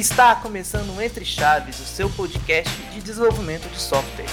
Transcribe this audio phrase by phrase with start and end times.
[0.00, 4.24] está começando o Entre Chaves, o seu podcast de desenvolvimento de software.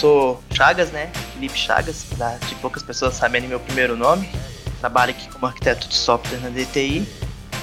[0.00, 1.12] Sou Chagas, né?
[1.34, 4.28] Felipe Chagas, apesar de poucas pessoas saberem meu primeiro nome.
[4.80, 7.06] Trabalho aqui como arquiteto de software na DTI.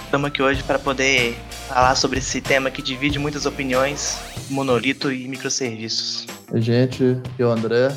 [0.05, 1.37] Estamos aqui hoje para poder
[1.67, 4.17] falar sobre esse tema que divide muitas opiniões,
[4.49, 6.25] monolito e microserviços.
[6.53, 7.89] Oi, gente, eu André,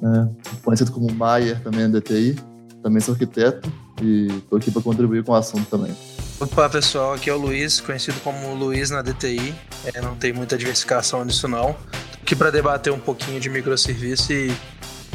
[0.00, 0.30] né,
[0.64, 2.34] conhecido como Maier também na DTI.
[2.82, 3.70] Também sou arquiteto
[4.02, 5.94] e estou aqui para contribuir com o assunto também.
[6.40, 9.52] Opa, pessoal, aqui é o Luiz, conhecido como Luiz na DTI.
[9.92, 11.72] É, não tem muita diversificação nisso não.
[11.72, 14.52] Tô aqui para debater um pouquinho de microserviço e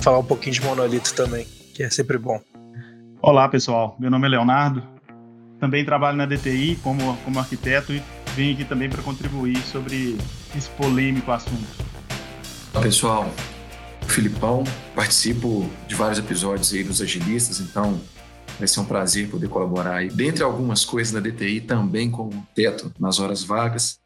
[0.02, 2.42] falar um pouquinho de monolito também, que é sempre bom.
[3.22, 3.96] Olá, pessoal.
[3.98, 4.84] Meu nome é Leonardo.
[5.62, 8.04] Também trabalho na DTI como, como arquiteto e
[8.36, 10.18] venho aqui também para contribuir sobre
[10.54, 11.86] esse polêmico assunto.
[12.74, 13.32] Olá, pessoal.
[14.10, 17.98] Filipão, participo de vários episódios aí dos Agilistas, então
[18.58, 20.10] vai ser um prazer poder colaborar aí.
[20.10, 24.00] Dentre algumas coisas da DTI, também como teto nas horas vagas,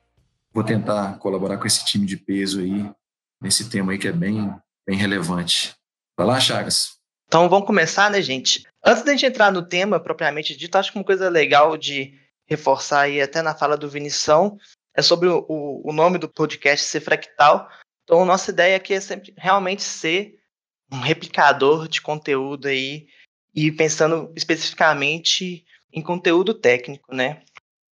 [0.54, 2.90] vou tentar colaborar com esse time de peso aí,
[3.42, 4.54] nesse tema aí que é bem,
[4.88, 5.76] bem relevante.
[6.18, 6.98] Vai lá, Chagas.
[7.28, 8.64] Então vamos começar, né, gente?
[8.84, 12.14] Antes da gente entrar no tema propriamente dito, acho que uma coisa legal de
[12.48, 14.58] reforçar aí até na fala do Vinição
[14.96, 17.70] é sobre o, o nome do podcast ser fractal,
[18.08, 20.40] então, nossa ideia aqui é sempre realmente ser
[20.90, 23.06] um replicador de conteúdo aí
[23.58, 27.42] e pensando especificamente em conteúdo técnico, né?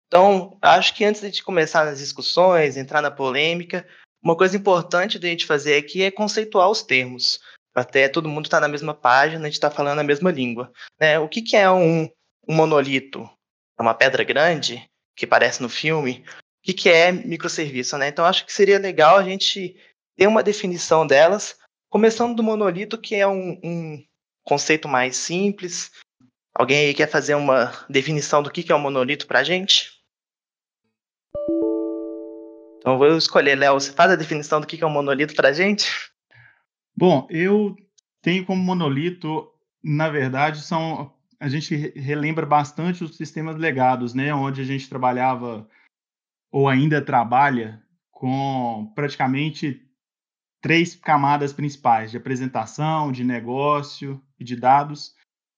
[0.05, 3.83] Então, acho que antes de começar nas discussões, entrar na polêmica,
[4.23, 7.39] uma coisa importante da gente fazer aqui é conceituar os termos.
[7.73, 10.71] Até todo mundo está na mesma página, a gente está falando a mesma língua.
[11.01, 11.17] Né?
[11.17, 12.03] O que, que é um,
[12.47, 13.27] um monolito?
[13.77, 16.23] É uma pedra grande, que parece no filme?
[16.27, 17.97] O que, que é microserviço?
[17.97, 18.09] Né?
[18.09, 19.75] Então, acho que seria legal a gente
[20.15, 21.57] ter uma definição delas,
[21.89, 24.05] começando do monolito, que é um, um
[24.45, 25.91] conceito mais simples.
[26.53, 29.91] Alguém aí quer fazer uma definição do que é um monolito para a gente?
[32.77, 33.73] Então eu vou escolher, Léo.
[33.73, 35.91] Você faz a definição do que é um monolito para a gente?
[36.95, 37.75] Bom, eu
[38.21, 39.51] tenho como monolito,
[39.83, 45.67] na verdade, são a gente relembra bastante os sistemas legados, né, onde a gente trabalhava
[46.49, 49.85] ou ainda trabalha com praticamente
[50.61, 55.13] três camadas principais de apresentação, de negócio e de dados.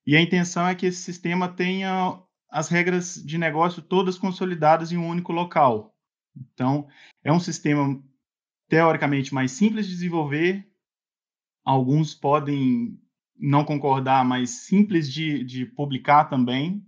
[0.05, 4.97] E a intenção é que esse sistema tenha as regras de negócio todas consolidadas em
[4.97, 5.93] um único local.
[6.35, 6.87] Então,
[7.23, 8.01] é um sistema
[8.69, 10.67] teoricamente mais simples de desenvolver.
[11.63, 12.99] Alguns podem
[13.37, 16.85] não concordar, mas simples de, de publicar também.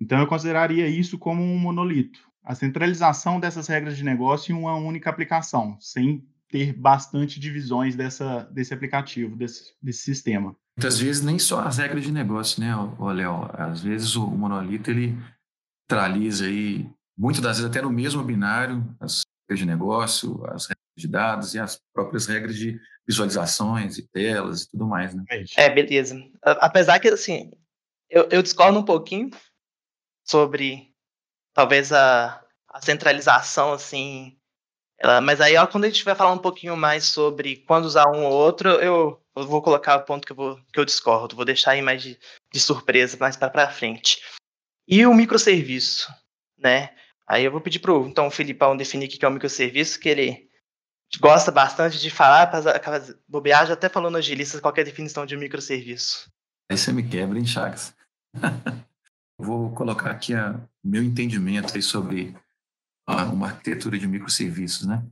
[0.00, 2.28] Então, eu consideraria isso como um monolito.
[2.42, 8.44] A centralização dessas regras de negócio em uma única aplicação, sem ter bastante divisões dessa,
[8.44, 10.56] desse aplicativo, desse, desse sistema.
[10.80, 12.74] Muitas vezes nem só as regras de negócio, né,
[13.12, 13.50] Léo?
[13.52, 15.14] Às vezes o monolito ele
[15.82, 20.78] centraliza aí, muitas das vezes até no mesmo binário, as regras de negócio, as regras
[20.96, 25.22] de dados e as próprias regras de visualizações e telas e tudo mais, né?
[25.54, 26.16] É, beleza.
[26.42, 27.50] Apesar que, assim,
[28.08, 29.28] eu, eu discordo um pouquinho
[30.26, 30.94] sobre
[31.52, 34.39] talvez a, a centralização, assim,
[35.00, 38.06] ela, mas aí, ó, quando a gente vai falar um pouquinho mais sobre quando usar
[38.08, 41.34] um ou outro, eu, eu vou colocar o ponto que eu, vou, que eu discordo.
[41.34, 42.18] Vou deixar aí mais de,
[42.52, 44.20] de surpresa mais para frente.
[44.86, 46.12] E o microserviço,
[46.58, 46.94] né?
[47.26, 50.08] Aí eu vou pedir pro então, o Filipão definir o que é o microserviço, que
[50.08, 50.50] ele
[51.18, 52.50] gosta bastante de falar,
[53.64, 56.30] já até falou no agilista qual a definição de microserviço.
[56.70, 57.94] Aí você me quebra, hein, Chagas?
[59.38, 62.36] vou colocar aqui o meu entendimento sobre
[63.32, 65.06] uma arquitetura de microserviços, né?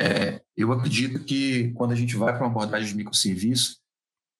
[0.00, 3.78] É, eu acredito que quando a gente vai para uma abordagem de microserviço,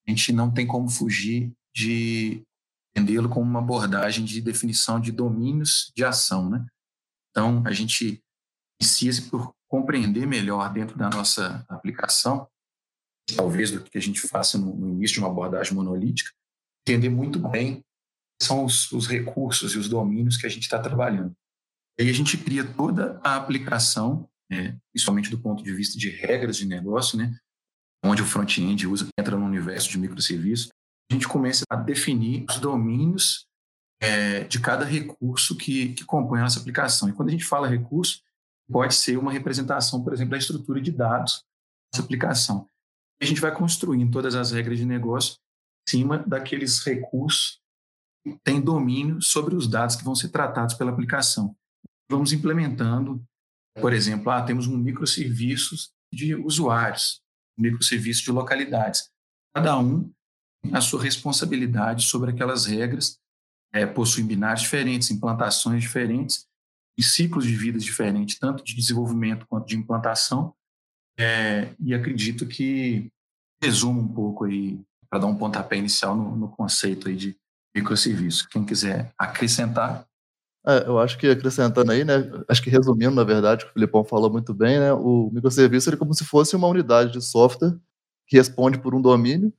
[0.06, 2.42] a gente não tem como fugir de
[2.90, 6.66] entendê-lo como uma abordagem de definição de domínios de ação, né?
[7.30, 8.22] Então, a gente
[8.80, 12.46] inicia-se por compreender melhor dentro da nossa aplicação,
[13.34, 16.30] talvez do que a gente faça no, no início de uma abordagem monolítica,
[16.86, 17.82] entender muito bem
[18.42, 21.34] são os, os recursos e os domínios que a gente está trabalhando.
[21.98, 26.56] Aí a gente cria toda a aplicação, é, principalmente do ponto de vista de regras
[26.56, 27.36] de negócio, né?
[28.04, 28.86] onde o front-end
[29.18, 30.70] entra no universo de microserviços,
[31.10, 33.46] a gente começa a definir os domínios
[34.00, 37.08] é, de cada recurso que, que compõe a nossa aplicação.
[37.08, 38.20] E quando a gente fala recurso,
[38.70, 41.44] pode ser uma representação, por exemplo, da estrutura de dados
[41.92, 42.66] dessa aplicação.
[43.20, 45.36] A gente vai construindo todas as regras de negócio
[45.86, 47.60] em cima daqueles recursos
[48.24, 51.54] que têm domínio sobre os dados que vão ser tratados pela aplicação
[52.10, 53.22] vamos implementando,
[53.80, 57.20] por exemplo, ah, temos um microserviços de usuários,
[57.58, 59.10] um microserviço de localidades.
[59.54, 60.10] Cada um
[60.62, 63.18] tem a sua responsabilidade sobre aquelas regras
[63.72, 66.46] é, possuem binários diferentes, implantações diferentes
[66.98, 70.54] e ciclos de vida diferentes, tanto de desenvolvimento quanto de implantação.
[71.18, 73.10] É, e acredito que
[73.62, 77.36] resumo um pouco aí, para dar um pontapé inicial no, no conceito aí de
[77.74, 78.48] microserviço.
[78.48, 80.06] Quem quiser acrescentar.
[80.66, 83.74] É, eu acho que acrescentando aí, né, acho que resumindo, na verdade, o que o
[83.74, 87.74] Filipão falou muito bem, né, o microserviço é como se fosse uma unidade de software
[88.28, 89.52] que responde por um domínio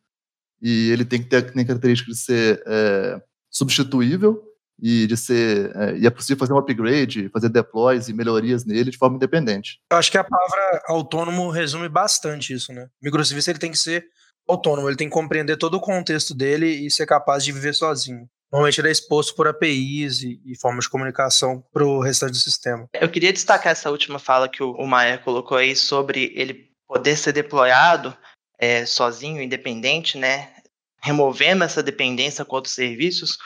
[0.62, 3.22] e ele tem que ter a característica de ser é,
[3.52, 4.42] substituível
[4.82, 8.90] e de ser é, e é possível fazer um upgrade, fazer deploys e melhorias nele
[8.90, 9.80] de forma independente.
[9.92, 12.86] Eu acho que a palavra autônomo resume bastante isso, né?
[13.02, 14.06] O microserviço ele tem que ser
[14.48, 18.28] autônomo, ele tem que compreender todo o contexto dele e ser capaz de viver sozinho.
[18.54, 22.38] Normalmente ele é exposto por APIs e, e formas de comunicação para o restante do
[22.38, 22.88] sistema.
[22.94, 27.18] Eu queria destacar essa última fala que o, o Maia colocou aí sobre ele poder
[27.18, 28.16] ser deployado
[28.60, 30.54] é, sozinho, independente, né?
[31.02, 33.40] Removendo essa dependência com outros serviços,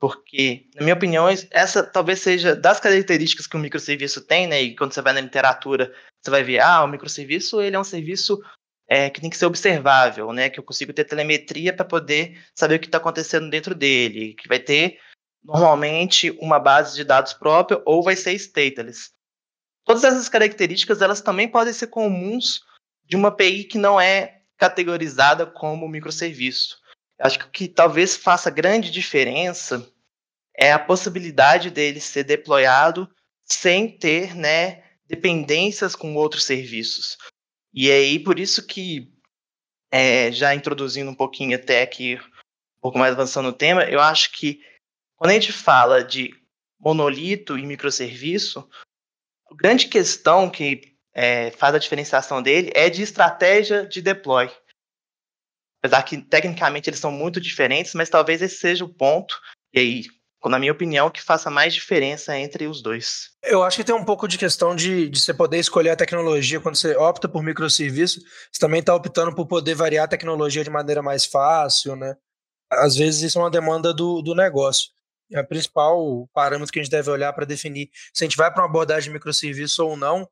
[0.00, 4.60] porque, na minha opinião, essa talvez seja das características que o microserviço tem, né?
[4.60, 7.84] E quando você vai na literatura, você vai ver, ah, o microserviço ele é um
[7.84, 8.42] serviço
[8.88, 10.48] é, que tem que ser observável, né?
[10.48, 14.48] Que eu consigo ter telemetria para poder saber o que está acontecendo dentro dele, que
[14.48, 14.98] vai ter
[15.44, 19.10] normalmente uma base de dados própria ou vai ser stateless.
[19.84, 22.62] Todas essas características elas também podem ser comuns
[23.04, 26.78] de uma API que não é categorizada como microserviço.
[27.18, 29.86] Acho que o que talvez faça grande diferença
[30.56, 33.08] é a possibilidade dele ser deployado
[33.44, 37.16] sem ter né, dependências com outros serviços.
[37.80, 39.08] E aí, por isso que,
[39.88, 44.32] é, já introduzindo um pouquinho até aqui, um pouco mais avançando no tema, eu acho
[44.32, 44.60] que
[45.14, 46.34] quando a gente fala de
[46.76, 48.68] monolito e microserviço,
[49.48, 54.50] a grande questão que é, faz a diferenciação dele é de estratégia de deploy.
[55.80, 59.40] Apesar que tecnicamente eles são muito diferentes, mas talvez esse seja o ponto,
[59.72, 60.04] e aí,
[60.46, 63.30] na minha opinião, que faça mais diferença entre os dois.
[63.42, 66.60] Eu acho que tem um pouco de questão de, de você poder escolher a tecnologia
[66.60, 70.70] quando você opta por microserviço, você também está optando por poder variar a tecnologia de
[70.70, 72.14] maneira mais fácil, né?
[72.70, 74.90] Às vezes isso é uma demanda do, do negócio.
[75.32, 78.50] É o principal parâmetro que a gente deve olhar para definir se a gente vai
[78.52, 80.28] para uma abordagem de microserviço ou não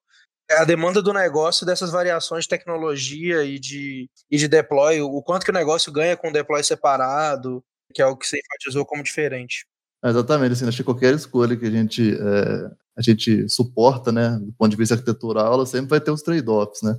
[0.48, 5.22] é a demanda do negócio dessas variações de tecnologia e de, e de deploy, o
[5.22, 9.02] quanto que o negócio ganha com deploy separado, que é o que você enfatizou como
[9.02, 9.66] diferente.
[10.04, 14.52] Exatamente, assim, acho que qualquer escolha que a gente, é, a gente suporta, né, do
[14.52, 16.98] ponto de vista arquitetural, ela sempre vai ter os trade-offs, né?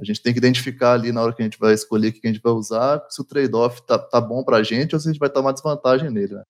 [0.00, 2.26] A gente tem que identificar ali na hora que a gente vai escolher o que
[2.26, 5.08] a gente vai usar, se o trade-off tá, tá bom para a gente ou se
[5.08, 6.42] a gente vai tomar desvantagem nele, né?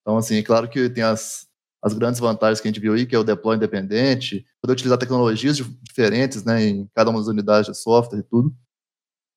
[0.00, 1.48] Então, assim, é claro que tem as,
[1.82, 4.98] as grandes vantagens que a gente viu aí, que é o deploy independente, poder utilizar
[4.98, 8.54] tecnologias diferentes né, em cada uma das unidades de software e tudo.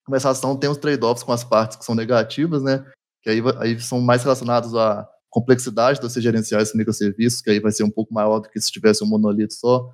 [0.08, 2.86] Mas a ação tem os trade-offs com as partes que são negativas, né,
[3.22, 7.60] que aí, aí são mais relacionados à complexidade de você gerenciar esses microserviços, que aí
[7.60, 9.90] vai ser um pouco maior do que se tivesse um monolito só.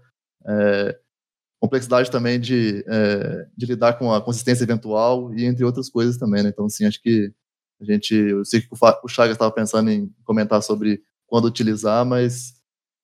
[0.46, 1.00] É,
[1.60, 6.44] complexidade também de, é, de lidar com a consistência eventual e entre outras coisas também,
[6.44, 6.50] né?
[6.50, 7.32] Então, assim, acho que
[7.82, 12.54] a gente, eu sei que o Chagas estava pensando em comentar sobre quando utilizar, mas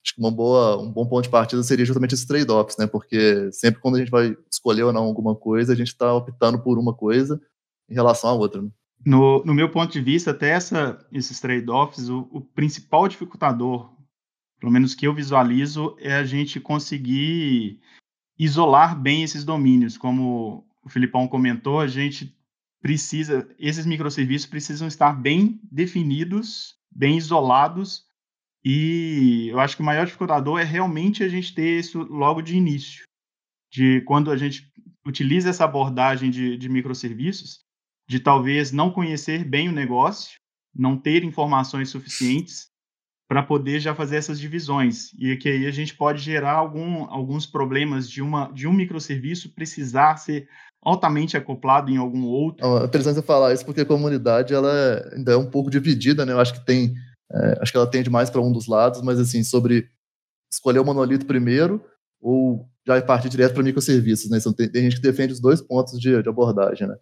[0.06, 2.86] acho que uma boa, um bom ponto de partida seria justamente esses trade-offs, né?
[2.88, 6.62] Porque sempre quando a gente vai escolher ou não alguma coisa, a gente está optando
[6.62, 7.40] por uma coisa
[7.90, 8.62] em relação à outra.
[8.62, 8.70] Né?
[9.06, 13.94] No, no meu ponto de vista, até essa, esses trade-offs, o, o principal dificultador,
[14.60, 17.80] pelo menos que eu visualizo, é a gente conseguir
[18.38, 19.98] isolar bem esses domínios.
[19.98, 22.36] Como o Filipão comentou, a gente
[22.82, 28.10] precisa, esses microserviços precisam estar bem definidos, bem isolados
[28.64, 32.56] e eu acho que o maior dificultador é realmente a gente ter isso logo de
[32.56, 33.04] início.
[33.72, 34.72] De quando a gente
[35.06, 37.62] utiliza essa abordagem de, de microserviços,
[38.10, 40.40] de talvez não conhecer bem o negócio,
[40.76, 42.68] não ter informações suficientes
[43.30, 45.14] para poder já fazer essas divisões.
[45.20, 49.54] E que aí a gente pode gerar algum, alguns problemas de, uma, de um microserviço
[49.54, 50.50] precisar ser
[50.82, 52.66] altamente acoplado em algum outro.
[52.66, 56.34] É interessante você falar isso porque a comunidade ela ainda é um pouco dividida, né?
[56.34, 56.96] Eu acho que tem
[57.32, 59.88] é, acho que ela tende mais para um dos lados, mas assim, sobre
[60.52, 61.86] escolher o monolito primeiro
[62.20, 64.40] ou já partir direto para microserviços, né?
[64.40, 66.98] Então, tem, tem, gente que defende os dois pontos de, de abordagem, né?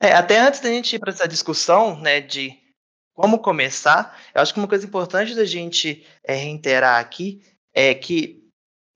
[0.00, 2.58] É, até antes da gente ir para essa discussão, né, de
[3.12, 7.42] como começar, eu acho que uma coisa importante da gente é, reiterar aqui
[7.74, 8.40] é que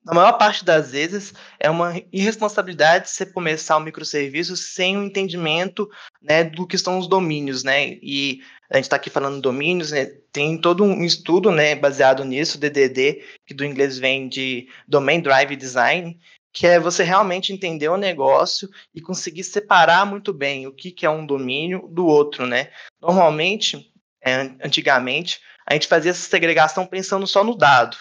[0.04, 5.04] na maior parte das vezes, é uma irresponsabilidade você começar um microserviço sem o um
[5.04, 5.88] entendimento
[6.23, 7.99] né, do que são os domínios, né?
[8.02, 10.04] E a gente está aqui falando domínios, né?
[10.30, 15.56] Tem todo um estudo, né, baseado nisso, DDD, que do inglês vem de Domain Drive
[15.56, 16.18] Design,
[16.54, 21.04] que é você realmente entender o negócio e conseguir separar muito bem o que, que
[21.04, 22.70] é um domínio do outro, né?
[23.02, 23.92] Normalmente,
[24.23, 24.34] é,
[24.64, 27.96] antigamente, a gente fazia essa segregação pensando só no dado.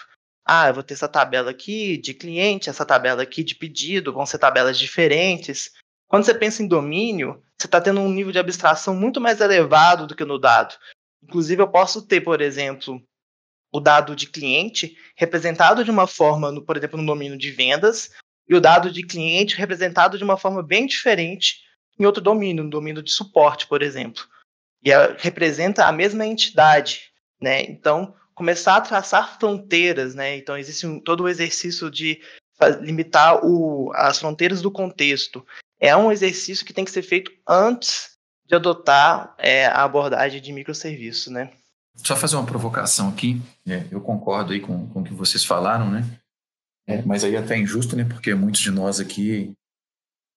[0.46, 4.24] Ah, eu vou ter essa tabela aqui de cliente, essa tabela aqui de pedido, vão
[4.24, 5.72] ser tabelas diferentes.
[6.06, 10.06] Quando você pensa em domínio, você está tendo um nível de abstração muito mais elevado
[10.06, 10.76] do que no dado.
[11.24, 13.02] Inclusive, eu posso ter, por exemplo,
[13.72, 18.12] o dado de cliente representado de uma forma, por exemplo, no domínio de vendas,
[18.48, 21.62] e o dado de cliente representado de uma forma bem diferente
[21.98, 24.24] em outro domínio, no domínio de suporte, por exemplo.
[24.82, 27.10] E a, representa a mesma entidade,
[27.40, 27.62] né?
[27.62, 30.36] Então, começar a traçar fronteiras, né?
[30.36, 32.20] Então, existe um, todo o exercício de
[32.80, 35.44] limitar o, as fronteiras do contexto.
[35.80, 38.14] É um exercício que tem que ser feito antes
[38.46, 41.50] de adotar é, a abordagem de microserviço, né?
[41.96, 43.40] Só fazer uma provocação aqui.
[43.66, 46.04] É, eu concordo aí com, com o que vocês falaram, né?
[46.86, 48.04] É, mas aí é até injusto, né?
[48.04, 49.54] Porque muitos de nós aqui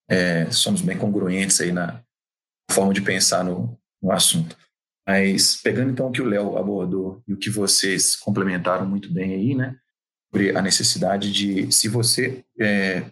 [0.09, 2.03] é, somos bem congruentes aí na
[2.71, 4.57] forma de pensar no, no assunto.
[5.07, 9.33] Mas pegando então o que o Léo abordou e o que vocês complementaram muito bem
[9.33, 9.77] aí, né?
[10.29, 13.09] Sobre a necessidade de, se você é,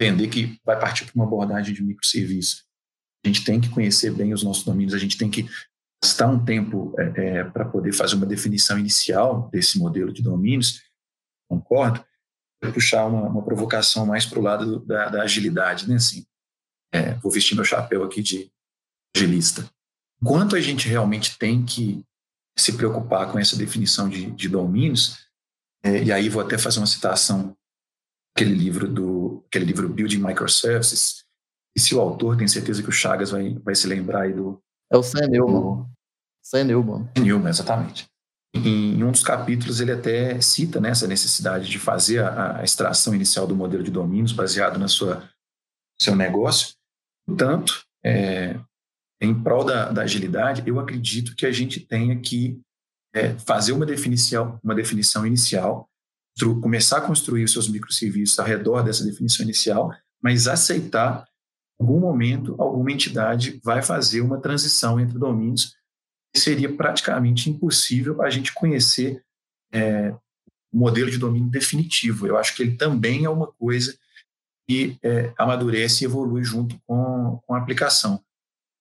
[0.00, 2.64] entender que vai partir para uma abordagem de microserviço,
[3.24, 5.48] a gente tem que conhecer bem os nossos domínios, a gente tem que
[6.02, 10.82] gastar um tempo é, é, para poder fazer uma definição inicial desse modelo de domínios,
[11.50, 12.04] concordo,
[12.72, 15.96] puxar uma, uma provocação mais para o lado da, da, agilidade, né?
[15.96, 16.26] Assim,
[16.92, 18.50] é, vou vestir meu chapéu aqui de
[19.16, 19.68] agilista.
[20.24, 22.04] Quanto a gente realmente tem que
[22.58, 25.18] se preocupar com essa definição de, de domínios,
[25.82, 27.56] é, e aí vou até fazer uma citação
[28.34, 31.24] aquele livro do aquele livro Building Microservices,
[31.76, 34.60] e se o autor tem certeza que o Chagas vai, vai se lembrar aí do...
[34.90, 35.86] É o Sam Newman.
[36.42, 37.08] Sam Newman.
[37.16, 38.08] Newman, exatamente.
[38.54, 43.14] Em, um dos capítulos ele até cita né, essa necessidade de fazer a, a extração
[43.14, 45.28] inicial do modelo de domínios baseado na sua
[46.00, 46.74] seu negócio.
[47.26, 48.58] Portanto, é,
[49.20, 52.60] em prol da, da, agilidade, eu acredito que a gente tenha que
[53.12, 55.88] é, fazer uma definição, uma definição inicial,
[56.62, 61.24] começar a construir os seus microserviços ao redor dessa definição inicial, mas aceitar,
[61.80, 65.74] em algum momento, alguma entidade vai fazer uma transição entre domínios
[66.36, 69.22] seria praticamente impossível a gente conhecer
[69.72, 70.14] é,
[70.72, 72.26] o modelo de domínio definitivo.
[72.26, 73.96] Eu acho que ele também é uma coisa
[74.66, 78.22] que é, amadurece e evolui junto com, com a aplicação.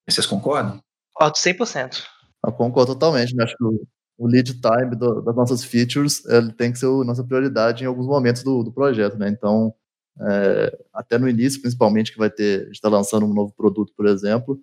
[0.08, 0.82] Vocês concordam?
[1.14, 2.04] Concordo 100%.
[2.46, 3.36] Eu concordo totalmente.
[3.36, 3.44] Né?
[3.44, 3.88] Acho que o,
[4.18, 7.88] o lead time do, das nossas features ele tem que ser a nossa prioridade em
[7.88, 9.18] alguns momentos do, do projeto.
[9.18, 9.30] Né?
[9.30, 9.74] Então,
[10.20, 13.94] é, até no início, principalmente, que vai ter, a gente está lançando um novo produto,
[13.96, 14.60] por exemplo,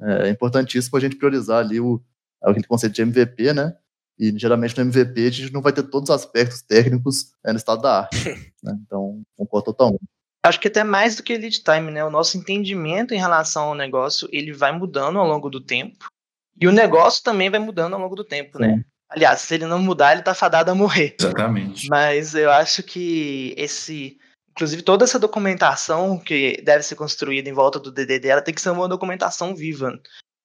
[0.00, 2.02] é importantíssimo a gente priorizar ali o,
[2.50, 3.76] aquele conceito de MVP, né?
[4.18, 7.58] E geralmente no MVP a gente não vai ter todos os aspectos técnicos é, no
[7.58, 8.16] estado da arte.
[8.62, 8.78] né?
[8.84, 10.02] Então, concordo totalmente.
[10.44, 12.04] Acho que até mais do que lead time, né?
[12.04, 16.06] O nosso entendimento em relação ao negócio, ele vai mudando ao longo do tempo.
[16.60, 18.70] E o negócio também vai mudando ao longo do tempo, né?
[18.70, 18.76] Sim.
[18.76, 18.84] né?
[19.08, 21.16] Aliás, se ele não mudar, ele tá fadado a morrer.
[21.20, 21.86] Exatamente.
[21.88, 24.18] Mas eu acho que esse.
[24.50, 28.60] Inclusive, toda essa documentação que deve ser construída em volta do DDD, ela tem que
[28.60, 29.98] ser uma documentação viva.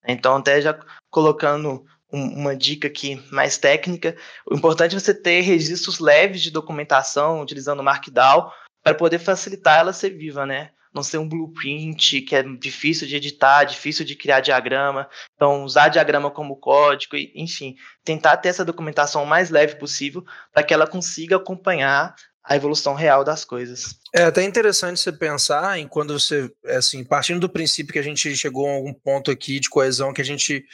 [0.07, 4.15] Então, até já colocando um, uma dica aqui mais técnica,
[4.49, 8.49] o importante é você ter registros leves de documentação, utilizando o Markdown,
[8.83, 10.71] para poder facilitar ela ser viva, né?
[10.93, 15.09] Não ser um blueprint que é difícil de editar, difícil de criar diagrama.
[15.35, 20.23] Então, usar diagrama como código, enfim, tentar ter essa documentação o mais leve possível
[20.53, 22.15] para que ela consiga acompanhar
[22.47, 23.99] a evolução real das coisas.
[24.15, 28.35] É até interessante você pensar em quando você, assim, partindo do princípio que a gente
[28.37, 30.65] chegou a algum ponto aqui de coesão que a gente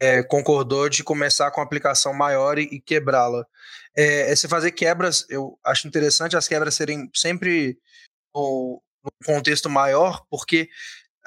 [0.00, 3.46] é, concordou de começar com uma aplicação maior e, e quebrá-la.
[3.96, 7.78] É, é, você fazer quebras, eu acho interessante as quebras serem sempre
[8.34, 10.68] no, no contexto maior, porque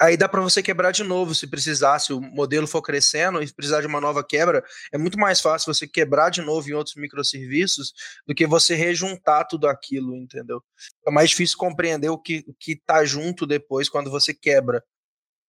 [0.00, 3.52] aí dá para você quebrar de novo se precisar, se o modelo for crescendo e
[3.52, 4.62] precisar de uma nova quebra,
[4.92, 7.92] é muito mais fácil você quebrar de novo em outros microserviços
[8.26, 10.62] do que você rejuntar tudo aquilo, entendeu?
[11.06, 14.82] É mais difícil compreender o que, o que tá junto depois quando você quebra.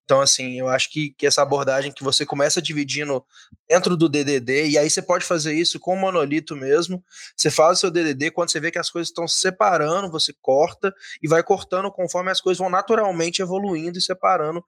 [0.07, 3.21] Então, assim, eu acho que, que essa abordagem que você começa dividindo
[3.67, 7.03] dentro do DDD, e aí você pode fazer isso com o monolito mesmo.
[7.35, 10.33] Você faz o seu DDD, quando você vê que as coisas estão se separando, você
[10.41, 14.63] corta e vai cortando conforme as coisas vão naturalmente evoluindo e separando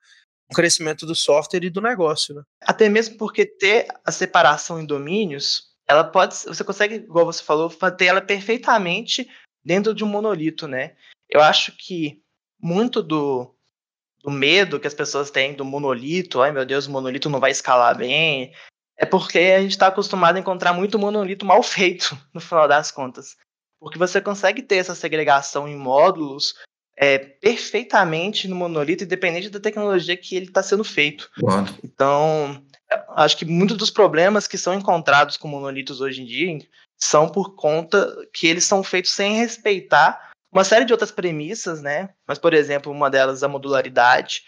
[0.52, 2.36] o crescimento do software e do negócio.
[2.36, 2.42] Né?
[2.62, 7.70] Até mesmo porque ter a separação em domínios, ela pode, você consegue, igual você falou,
[7.70, 9.26] ter ela perfeitamente
[9.64, 10.98] dentro de um monolito, né?
[11.30, 12.22] Eu acho que
[12.62, 13.56] muito do
[14.24, 17.52] do medo que as pessoas têm do monolito, ai meu Deus, o monolito não vai
[17.52, 18.54] escalar bem,
[18.98, 22.92] é porque a gente está acostumado a encontrar muito monolito mal feito, no final das
[22.92, 23.36] contas.
[23.80, 26.56] Porque você consegue ter essa segregação em módulos
[26.98, 31.30] é, perfeitamente no monolito, independente da tecnologia que ele está sendo feito.
[31.82, 32.62] Então,
[33.10, 36.58] Acho que muitos dos problemas que são encontrados com monolitos hoje em dia
[36.98, 42.10] são por conta que eles são feitos sem respeitar uma série de outras premissas, né?
[42.28, 44.44] Mas, por exemplo, uma delas a modularidade.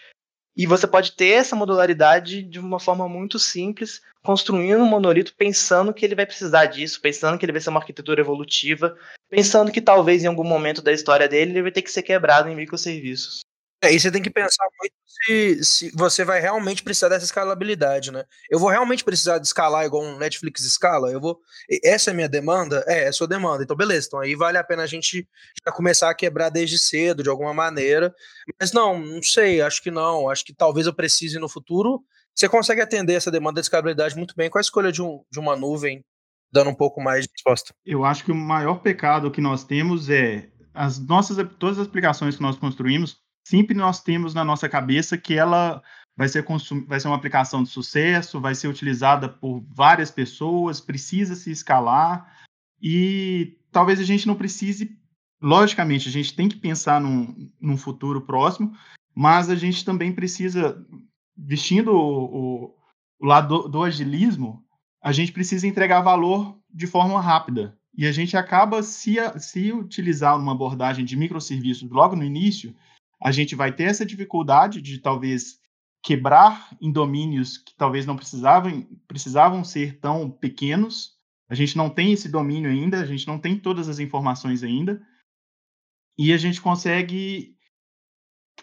[0.56, 5.94] E você pode ter essa modularidade de uma forma muito simples, construindo um monolito pensando
[5.94, 8.96] que ele vai precisar disso, pensando que ele vai ser uma arquitetura evolutiva,
[9.30, 12.48] pensando que talvez em algum momento da história dele ele vai ter que ser quebrado
[12.48, 13.40] em microserviços.
[13.82, 18.12] É, e você tem que pensar muito se, se você vai realmente precisar dessa escalabilidade,
[18.12, 18.24] né?
[18.48, 21.10] Eu vou realmente precisar de escalar igual um Netflix escala?
[21.10, 21.40] Eu vou.
[21.82, 22.84] Essa é a minha demanda?
[22.86, 23.64] É, é a sua demanda.
[23.64, 24.06] Então, beleza.
[24.06, 25.28] Então aí vale a pena a gente
[25.66, 28.14] já começar a quebrar desde cedo, de alguma maneira.
[28.60, 30.28] Mas não, não sei, acho que não.
[30.30, 32.04] Acho que talvez eu precise no futuro.
[32.32, 35.40] Você consegue atender essa demanda de escalabilidade muito bem com a escolha de, um, de
[35.40, 36.04] uma nuvem,
[36.52, 37.74] dando um pouco mais de resposta.
[37.84, 42.36] Eu acho que o maior pecado que nós temos é as nossas todas as aplicações
[42.36, 45.82] que nós construímos sempre nós temos na nossa cabeça que ela
[46.16, 46.44] vai ser,
[46.86, 52.42] vai ser uma aplicação de sucesso, vai ser utilizada por várias pessoas, precisa se escalar
[52.80, 54.98] e talvez a gente não precise,
[55.40, 58.76] logicamente, a gente tem que pensar num, num futuro próximo,
[59.14, 60.84] mas a gente também precisa,
[61.36, 62.74] vestindo o, o,
[63.20, 64.64] o lado do, do agilismo,
[65.02, 67.76] a gente precisa entregar valor de forma rápida.
[67.96, 72.74] E a gente acaba, se, se utilizar uma abordagem de microserviços logo no início,
[73.22, 75.60] a gente vai ter essa dificuldade de talvez
[76.02, 81.16] quebrar em domínios que talvez não precisavam, precisavam ser tão pequenos.
[81.48, 85.00] A gente não tem esse domínio ainda, a gente não tem todas as informações ainda.
[86.18, 87.56] E a gente consegue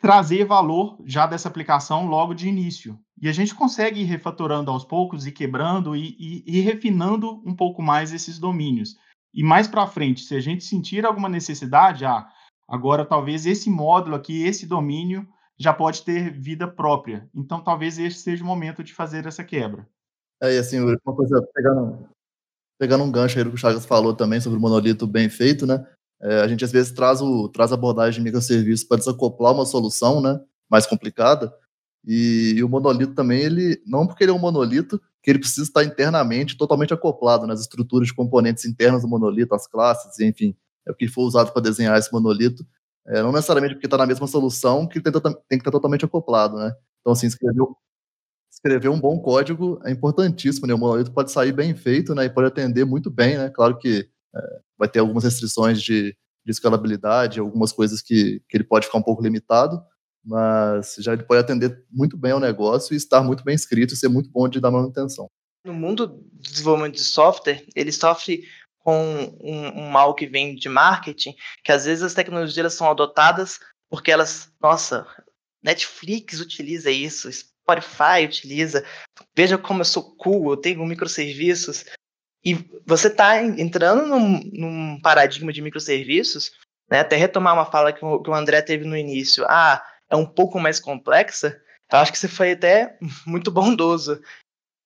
[0.01, 3.00] trazer valor já dessa aplicação logo de início.
[3.22, 7.56] E a gente consegue ir refatorando aos poucos e quebrando e, e, e refinando um
[7.56, 8.98] pouco mais esses domínios.
[9.34, 12.30] E mais para frente, se a gente sentir alguma necessidade, ah,
[12.70, 17.28] Agora, talvez esse módulo aqui, esse domínio, já pode ter vida própria.
[17.34, 19.88] Então, talvez esse seja o momento de fazer essa quebra.
[20.41, 22.08] É, e assim, uma coisa, pegando,
[22.80, 25.65] pegando um gancho aí do que o Chagas falou também sobre o monolito bem feito,
[25.65, 25.86] né?
[26.22, 30.22] É, a gente às vezes traz, o, traz abordagem de microserviço para desacoplar uma solução,
[30.22, 30.39] né?
[30.70, 31.54] Mais complicada.
[32.06, 35.63] E, e, o monolito também, ele não porque ele é um monolito, que ele precisa
[35.63, 40.56] estar internamente totalmente acoplado nas estruturas de componentes internas do monolito, as classes, enfim,
[40.88, 42.65] é o que foi usado para desenhar esse monolito,
[43.08, 46.58] é, não necessariamente porque está na mesma solução que tem, tem que estar totalmente acoplado,
[46.58, 46.72] né?
[47.02, 47.65] Então, assim, escrever,
[48.52, 50.74] escrever um bom código é importantíssimo, né?
[50.74, 52.26] O monolito pode sair bem feito, né?
[52.26, 53.50] E pode atender muito bem, né?
[53.50, 56.15] Claro que é, vai ter algumas restrições de,
[56.46, 59.82] de escalabilidade, algumas coisas que, que ele pode ficar um pouco limitado,
[60.24, 63.98] mas já ele pode atender muito bem ao negócio e estar muito bem escrito e
[63.98, 65.28] ser muito bom de dar manutenção.
[65.65, 68.44] No mundo do desenvolvimento de software, ele sofre
[68.84, 73.60] com um, um, mal que vem de marketing, que às vezes as tecnologias são adotadas
[73.89, 75.06] porque elas, nossa,
[75.63, 78.86] Netflix utiliza isso, Spotify utiliza,
[79.36, 81.86] veja como eu sou cool, eu tenho microserviços,
[82.44, 82.54] e
[82.86, 86.52] você está entrando num, num, paradigma de microserviços,
[86.89, 90.15] né, até retomar uma fala que o, que o André teve no início, ah, é
[90.15, 91.60] um pouco mais complexa,
[91.92, 94.22] eu acho que você foi até muito bondoso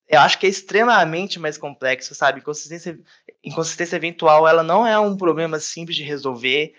[0.08, 2.40] eu acho que é extremamente mais complexo, sabe?
[2.40, 2.98] Inconsistência,
[3.42, 6.74] inconsistência eventual, ela não é um problema simples de resolver.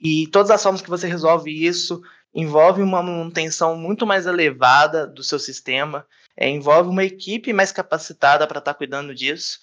[0.00, 2.02] E todas as formas que você resolve isso
[2.34, 8.46] envolve uma manutenção muito mais elevada do seu sistema, é, envolve uma equipe mais capacitada
[8.46, 9.60] para estar tá cuidando disso.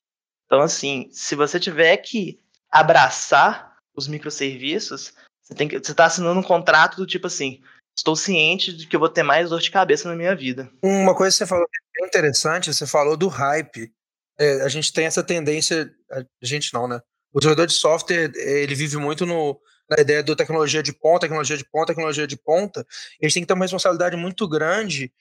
[0.47, 2.39] Então, assim, se você tiver que
[2.71, 7.61] abraçar os microserviços, você tem que você está assinando um contrato do tipo assim,
[7.95, 10.69] estou ciente de que eu vou ter mais dor de cabeça na minha vida.
[10.81, 13.91] Uma coisa que você falou que é interessante, você falou do hype.
[14.39, 16.99] É, a gente tem essa tendência, a gente não, né?
[17.31, 21.57] O desenvolvedor de software, ele vive muito no, na ideia do tecnologia de ponta, tecnologia
[21.57, 22.85] de ponta, tecnologia de ponta.
[23.19, 25.11] E gente tem que ter uma responsabilidade muito grande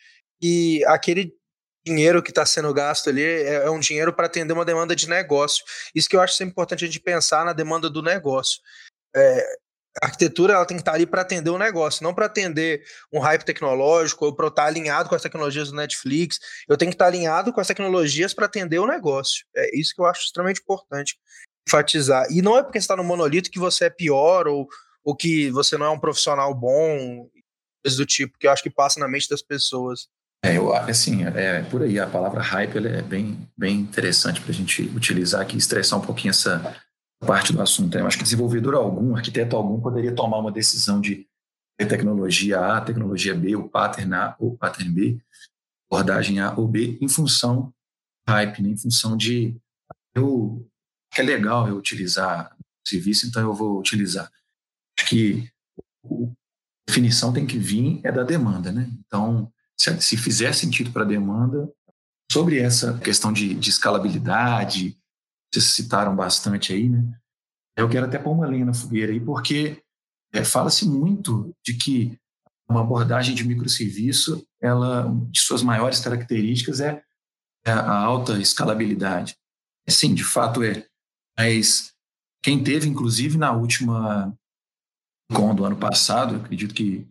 [0.40, 1.34] e aquele
[1.84, 5.08] dinheiro que está sendo gasto ali é, é um dinheiro para atender uma demanda de
[5.08, 5.64] negócio.
[5.94, 8.60] Isso que eu acho sempre importante a gente pensar na demanda do negócio.
[9.14, 9.56] É,
[10.00, 13.18] a arquitetura ela tem que estar ali para atender o negócio, não para atender um
[13.18, 16.38] hype tecnológico ou para estar alinhado com as tecnologias do Netflix.
[16.68, 19.44] Eu tenho que estar alinhado com as tecnologias para atender o negócio.
[19.54, 21.18] É isso que eu acho extremamente importante
[21.68, 22.26] enfatizar.
[22.30, 24.66] E não é porque está no monolito que você é pior ou,
[25.04, 27.28] ou que você não é um profissional bom,
[27.84, 30.08] coisas do tipo, que eu acho que passa na mente das pessoas.
[30.44, 34.54] É, eu, assim, é, por aí, a palavra hype é bem, bem interessante para a
[34.54, 36.76] gente utilizar aqui, estressar um pouquinho essa,
[37.26, 37.96] parte do assunto.
[37.96, 41.26] Eu acho que desenvolvedor algum, arquiteto algum, poderia tomar uma decisão de
[41.78, 45.20] tecnologia A, tecnologia B, o pattern A ou pattern B,
[45.90, 47.72] abordagem A ou B, em função
[48.28, 48.68] hype, né?
[48.70, 49.56] em função de
[50.14, 50.68] eu
[51.16, 54.30] é legal eu utilizar o serviço, então eu vou utilizar.
[54.98, 55.50] Acho que
[56.04, 56.08] a
[56.86, 58.90] definição tem que vir é da demanda, né?
[59.06, 61.70] Então, se, se fizer sentido para a demanda,
[62.30, 64.96] sobre essa questão de, de escalabilidade,
[65.52, 67.02] vocês citaram bastante aí, né?
[67.76, 69.82] Eu quero até pôr uma lenha na fogueira aí, porque
[70.32, 72.18] é, fala-se muito de que
[72.68, 77.02] uma abordagem de microserviço, ela, de suas maiores características é,
[77.64, 79.36] é a alta escalabilidade.
[79.88, 80.86] Sim, de fato é.
[81.38, 81.92] Mas
[82.42, 84.36] quem teve, inclusive, na última
[85.32, 87.06] com do ano passado, acredito que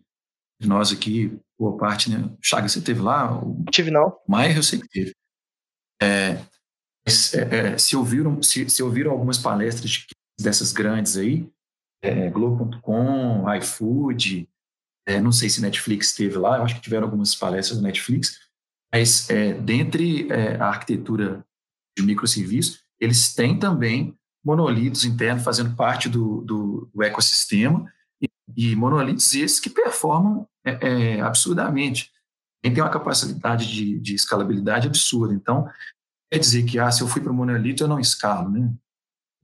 [0.60, 2.30] nós aqui, boa parte, né?
[2.40, 3.36] Chaga, você teve lá?
[3.36, 3.64] O...
[3.70, 4.16] Tive não.
[4.28, 5.14] Maier eu sei que teve.
[6.00, 6.38] É,
[7.06, 10.06] é, é, se, ouviram, se, se, ouviram algumas palestras
[10.40, 11.48] dessas grandes aí,
[12.02, 14.48] é, Globo.com, iFood,
[15.06, 18.38] é, não sei se Netflix teve lá, eu acho que tiveram algumas palestras da Netflix,
[18.92, 21.44] mas é, dentre é, a arquitetura
[21.96, 28.76] de microserviços, eles têm também monolitos internos fazendo parte do, do, do ecossistema e, e,
[28.76, 32.10] monolitos esses que performam é, é absurdamente.
[32.62, 35.34] Tem uma capacidade de, de, escalabilidade absurda.
[35.34, 35.68] Então,
[36.32, 38.72] quer dizer que, ah, se eu fui para o monolito, eu não escalo, né?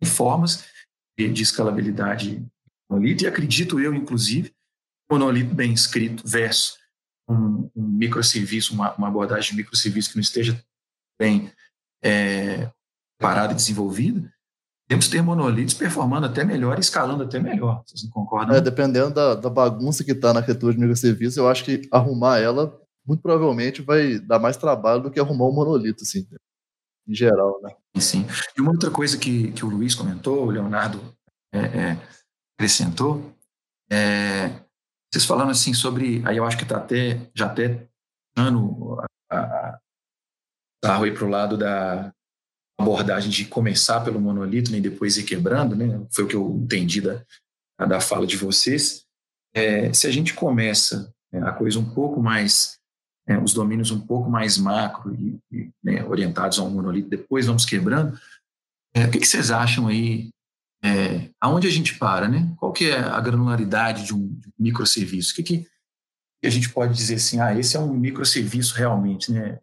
[0.00, 0.64] Tem formas
[1.18, 2.42] de, de escalabilidade
[2.90, 4.54] monolito, e acredito eu, inclusive,
[5.10, 6.78] monolito bem escrito versus
[7.28, 10.58] um, um microserviço, uma, uma, abordagem de microserviço que não esteja
[11.20, 11.52] bem
[12.02, 12.70] é,
[13.20, 14.32] parada e desenvolvida,
[14.88, 17.82] temos ter monolitos performando até melhor e escalando até melhor.
[17.86, 18.56] Vocês não concordam?
[18.56, 22.38] É, dependendo da, da bagunça que está na arquitetura de microserviço, eu acho que arrumar
[22.38, 22.74] ela,
[23.06, 26.26] muito provavelmente, vai dar mais trabalho do que arrumar um monolito, assim,
[27.08, 27.74] em geral, né?
[27.98, 28.26] Sim.
[28.56, 31.00] E uma outra coisa que, que o Luiz comentou, o Leonardo
[31.52, 31.98] é, é,
[32.56, 33.34] acrescentou,
[33.90, 34.48] é,
[35.10, 37.88] vocês falando assim sobre, aí eu acho que está até, já até
[38.36, 39.78] dando a,
[40.84, 42.12] a, aí para o lado da
[42.78, 46.06] abordagem de começar pelo monolito né, e depois ir quebrando, né?
[46.12, 47.24] Foi o que eu entendi da,
[47.86, 49.04] da fala de vocês.
[49.54, 52.77] É, se a gente começa né, a coisa um pouco mais,
[53.28, 57.66] é, os domínios um pouco mais macro e, e né, orientados ao monolito, depois vamos
[57.66, 58.18] quebrando,
[58.94, 60.30] é, o que, que vocês acham aí
[60.82, 62.52] é, aonde a gente para, né?
[62.56, 65.32] Qual que é a granularidade de um, de um microserviço?
[65.32, 65.66] O que, que
[66.42, 69.58] a gente pode dizer assim, ah, esse é um microserviço realmente, né?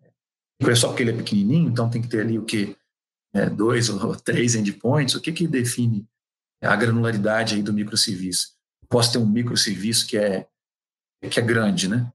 [0.62, 2.78] É só porque ele é pequenininho, então tem que ter ali o que
[3.34, 5.16] é, dois ou três endpoints.
[5.16, 6.06] O que que define
[6.62, 8.56] a granularidade aí do microserviço?
[8.88, 10.48] Posso ter um microserviço que é
[11.30, 12.12] que é grande, né?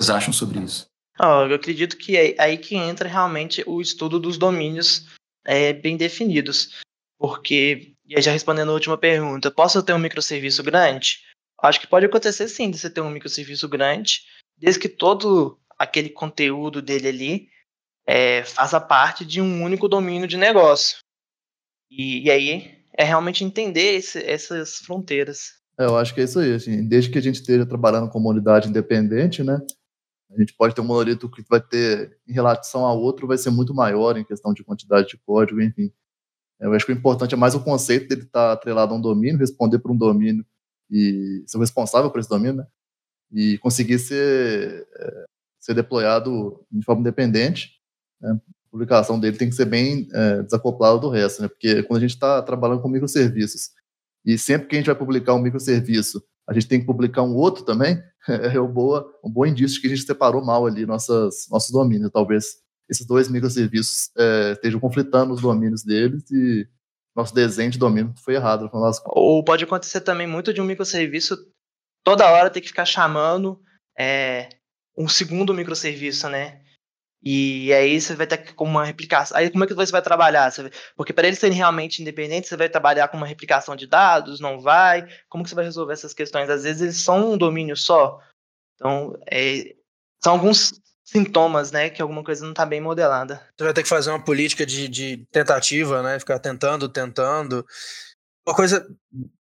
[0.00, 0.86] Vocês acham sobre isso?
[1.20, 5.06] Oh, eu acredito que é aí que entra realmente o estudo dos domínios
[5.44, 6.80] é, bem definidos,
[7.18, 11.20] porque e aí, já respondendo a última pergunta, posso ter um microserviço grande?
[11.62, 14.22] Acho que pode acontecer sim de você ter um microserviço grande,
[14.58, 17.48] desde que todo aquele conteúdo dele ali
[18.06, 20.98] é, faça parte de um único domínio de negócio.
[21.90, 25.54] E, e aí é realmente entender esse, essas fronteiras.
[25.78, 26.52] É, eu acho que é isso aí.
[26.52, 29.58] Assim, desde que a gente esteja trabalhando com uma unidade independente, né?
[30.34, 33.50] A gente pode ter um monolito que vai ter, em relação ao outro, vai ser
[33.50, 35.92] muito maior em questão de quantidade de código, enfim.
[36.58, 39.00] Eu acho que o importante é mais o conceito dele estar tá atrelado a um
[39.00, 40.44] domínio, responder para um domínio
[40.90, 42.66] e ser responsável por esse domínio, né?
[43.32, 45.24] E conseguir ser, é,
[45.60, 47.80] ser deployado de forma independente.
[48.20, 48.32] Né?
[48.32, 51.48] A publicação dele tem que ser bem é, desacoplada do resto, né?
[51.48, 53.70] Porque quando a gente está trabalhando com microserviços
[54.24, 57.34] e sempre que a gente vai publicar um microserviço, a gente tem que publicar um
[57.34, 60.86] outro também, é um, boa, um bom indício de que a gente separou mal ali
[60.86, 62.10] nossas, nossos domínios.
[62.10, 62.56] Talvez
[62.88, 66.68] esses dois microserviços é, estejam conflitando os domínios deles e
[67.16, 68.70] nosso desenho de domínio foi errado.
[69.06, 71.36] Ou pode acontecer também muito de um microserviço
[72.02, 73.60] toda hora ter que ficar chamando
[73.98, 74.48] é,
[74.96, 76.60] um segundo microserviço, né?
[77.24, 79.36] E aí você vai ter que com uma replicação.
[79.36, 80.52] Aí como é que você vai trabalhar?
[80.94, 84.60] Porque para eles serem realmente independentes, você vai trabalhar com uma replicação de dados, não
[84.60, 85.08] vai?
[85.28, 86.50] Como que você vai resolver essas questões?
[86.50, 88.20] Às vezes eles são um domínio só.
[88.74, 89.74] Então, é,
[90.22, 93.40] são alguns sintomas, né, que alguma coisa não está bem modelada.
[93.56, 97.64] Você vai ter que fazer uma política de, de tentativa, né, ficar tentando, tentando.
[98.46, 98.86] Uma coisa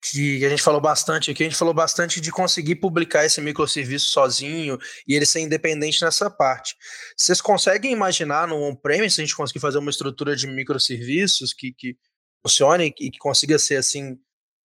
[0.02, 4.08] que a gente falou bastante aqui, a gente falou bastante de conseguir publicar esse microserviço
[4.08, 6.76] sozinho e ele ser independente nessa parte.
[7.16, 11.96] Vocês conseguem imaginar no on-premise a gente conseguir fazer uma estrutura de microserviços que, que
[12.42, 14.18] funcione e que consiga ser assim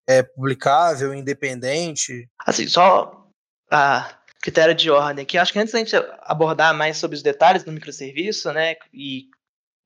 [0.07, 2.27] é, publicável, independente?
[2.39, 3.29] Assim, só
[3.69, 7.63] ah, critério de ordem, que acho que antes da gente abordar mais sobre os detalhes
[7.63, 9.25] do microserviço, né, e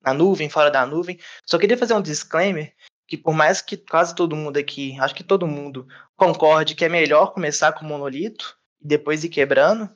[0.02, 2.74] na nuvem, fora da nuvem, só queria fazer um disclaimer
[3.08, 6.90] que por mais que quase todo mundo aqui, acho que todo mundo concorde que é
[6.90, 9.90] melhor começar com monolito e depois ir quebrando,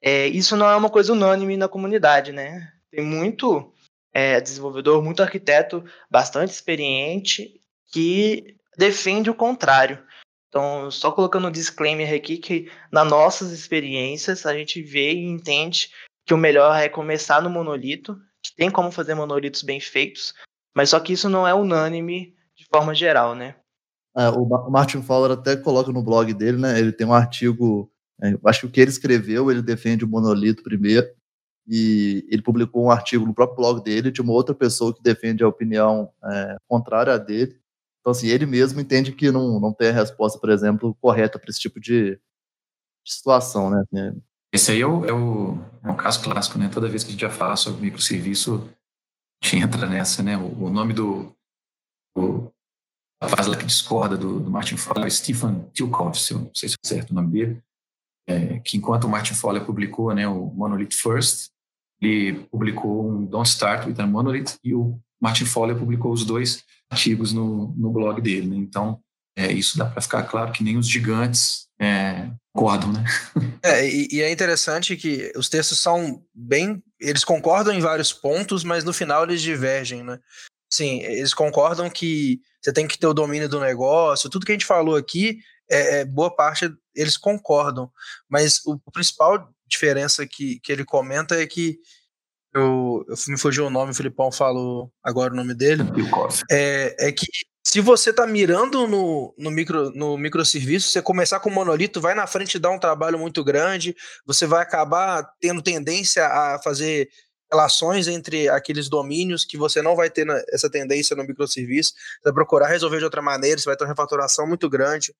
[0.00, 2.72] é, isso não é uma coisa unânime na comunidade, né?
[2.90, 3.72] Tem muito
[4.12, 7.60] é, desenvolvedor, muito arquiteto bastante experiente
[7.92, 10.04] que defende o contrário.
[10.48, 15.90] Então, só colocando um disclaimer aqui que nas nossas experiências a gente vê e entende
[16.26, 20.34] que o melhor é começar no monolito, que tem como fazer monolitos bem feitos,
[20.74, 22.36] mas só que isso não é unânime
[22.74, 23.54] forma geral, né?
[24.16, 26.78] É, o Martin Fowler até coloca no blog dele, né?
[26.78, 27.90] Ele tem um artigo,
[28.22, 31.08] é, acho que o que ele escreveu, ele defende o monolito primeiro,
[31.66, 35.44] e ele publicou um artigo no próprio blog dele de uma outra pessoa que defende
[35.44, 37.58] a opinião é, contrária a dele.
[38.00, 41.48] Então, assim, ele mesmo entende que não, não tem a resposta, por exemplo, correta para
[41.48, 42.16] esse tipo de,
[43.04, 43.84] de, situação, né?
[44.52, 46.68] Esse aí é o, é, o, é um caso clássico, né?
[46.68, 48.68] Toda vez que a gente já fala sobre microserviço,
[49.42, 50.36] a gente entra nessa, né?
[50.36, 51.32] O, o nome do,
[53.28, 56.68] fase lá que discorda do, do Martin Fowler é Stephen Tilkov, se eu não sei
[56.68, 57.62] se é certo o nome dele,
[58.26, 61.50] é, que enquanto o Martin Fowler publicou né, o Monolith First,
[62.00, 66.64] ele publicou um Don't Start with a Monolith e o Martin Fowler publicou os dois
[66.90, 68.48] artigos no, no blog dele.
[68.48, 68.56] Né?
[68.56, 69.00] Então,
[69.36, 73.04] é, isso dá para ficar claro que nem os gigantes é, concordam, né?
[73.64, 76.82] É, e, e, é interessante que os textos são bem.
[77.00, 80.18] Eles concordam em vários pontos, mas no final eles divergem, né?
[80.72, 84.54] Sim, eles concordam que você tem que ter o domínio do negócio, tudo que a
[84.54, 85.38] gente falou aqui,
[85.70, 87.92] é, é boa parte eles concordam,
[88.26, 91.78] mas o, o, principal diferença que, que ele comenta é que
[92.54, 95.82] eu, eu me fugiu o nome, o Filipão falou agora o nome dele,
[96.50, 97.26] é, é que
[97.62, 102.26] se você está mirando no, no, micro, no microserviço, você começar com monolito, vai na
[102.26, 107.10] frente dar um trabalho muito grande, você vai acabar tendo tendência a fazer
[107.52, 112.24] relações entre aqueles domínios que você não vai ter na, essa tendência no microserviço, você
[112.24, 115.14] vai procurar resolver de outra maneira, você vai ter uma refatoração muito grande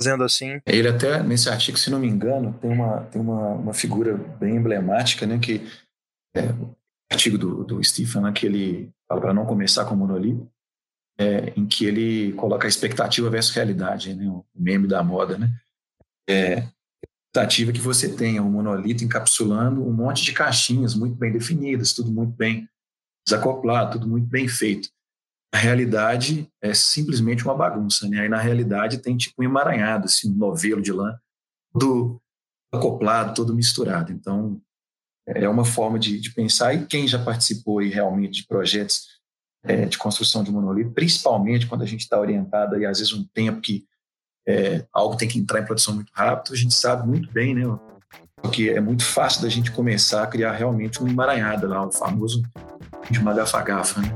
[0.00, 0.60] fazendo assim.
[0.66, 4.56] Ele até, nesse artigo, se não me engano, tem uma, tem uma, uma figura bem
[4.56, 5.66] emblemática, né, que
[6.34, 6.74] é, o
[7.12, 10.48] artigo do, do Stephen, né, que ele fala para não começar com monolito,
[11.18, 15.50] é, em que ele coloca a expectativa versus realidade, né, o meme da moda, né,
[16.28, 16.66] é,
[17.34, 22.12] expectativa que você tenha um monolito encapsulando um monte de caixinhas muito bem definidas, tudo
[22.12, 22.68] muito bem
[23.26, 24.88] desacoplado, tudo muito bem feito.
[25.52, 28.20] A realidade é simplesmente uma bagunça, né?
[28.20, 31.18] Aí na realidade tem tipo um emaranhado, assim, um novelo de lã,
[31.72, 32.20] todo
[32.72, 34.12] acoplado, todo misturado.
[34.12, 34.60] Então
[35.26, 39.08] é uma forma de, de pensar e quem já participou aí realmente de projetos
[39.64, 43.24] é, de construção de monolito, principalmente quando a gente está orientado aí às vezes um
[43.32, 43.86] tempo que
[44.46, 47.62] é, algo tem que entrar em produção muito rápido, a gente sabe muito bem, né?
[48.36, 52.42] Porque é muito fácil da gente começar a criar realmente um emaranhado lá, o famoso
[53.10, 54.00] de uma gafa-gafa.
[54.02, 54.14] Né?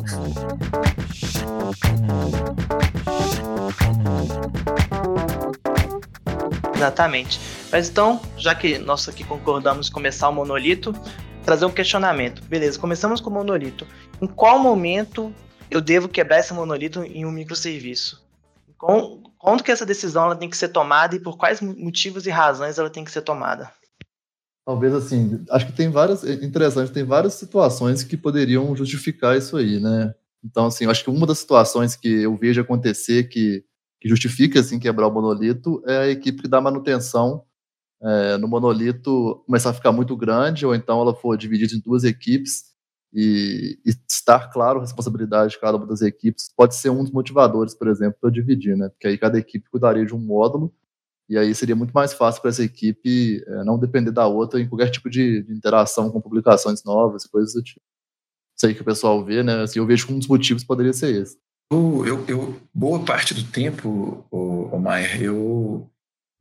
[6.75, 7.41] Exatamente.
[7.73, 10.95] Mas então, já que nós aqui concordamos começar o monolito,
[11.45, 12.43] trazer um questionamento.
[12.45, 13.87] Beleza, começamos com o monolito.
[14.21, 15.33] Em qual momento
[15.71, 18.23] eu devo quebrar esse monolito em um microserviço?
[19.39, 22.79] Quando que essa decisão ela tem que ser tomada e por quais motivos e razões
[22.79, 23.71] ela tem que ser tomada?
[24.67, 29.57] Talvez assim, acho que tem várias, é interessante, tem várias situações que poderiam justificar isso
[29.57, 30.13] aí, né?
[30.45, 33.65] Então, assim, acho que uma das situações que eu vejo acontecer que,
[34.01, 37.45] que justifica, assim, quebrar o monolito é a equipe que dá manutenção
[38.03, 42.05] é, no monolito começar a ficar muito grande, ou então ela for dividida em duas
[42.05, 42.68] equipes
[43.13, 47.13] e, e estar claro a responsabilidade de cada uma das equipes pode ser um dos
[47.13, 48.89] motivadores, por exemplo, para dividir, né?
[48.89, 50.73] Porque aí cada equipe cuidaria de um módulo
[51.29, 54.69] e aí seria muito mais fácil para essa equipe é, não depender da outra em
[54.69, 57.85] qualquer tipo de, de, interação com publicações novas, coisas do tipo.
[58.57, 59.63] Isso aí que o pessoal vê, né?
[59.63, 61.39] Assim, eu vejo que um dos motivos poderia ser esse.
[61.71, 65.89] Eu, eu, boa parte do tempo, o, o Maier, eu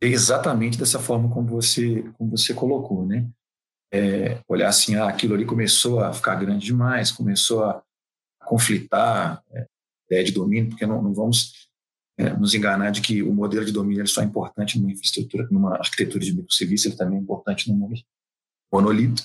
[0.01, 3.27] exatamente dessa forma como você, como você colocou, né?
[3.91, 7.81] É, olhar assim, ah, aquilo ali começou a ficar grande demais, começou a
[8.45, 9.65] conflitar, é,
[10.07, 11.69] ideia de domínio, porque não, não vamos
[12.17, 15.75] é, nos enganar de que o modelo de domínio é só importante numa infraestrutura, numa
[15.75, 17.89] arquitetura de microserviço, ele também é importante no
[18.71, 19.23] monolito.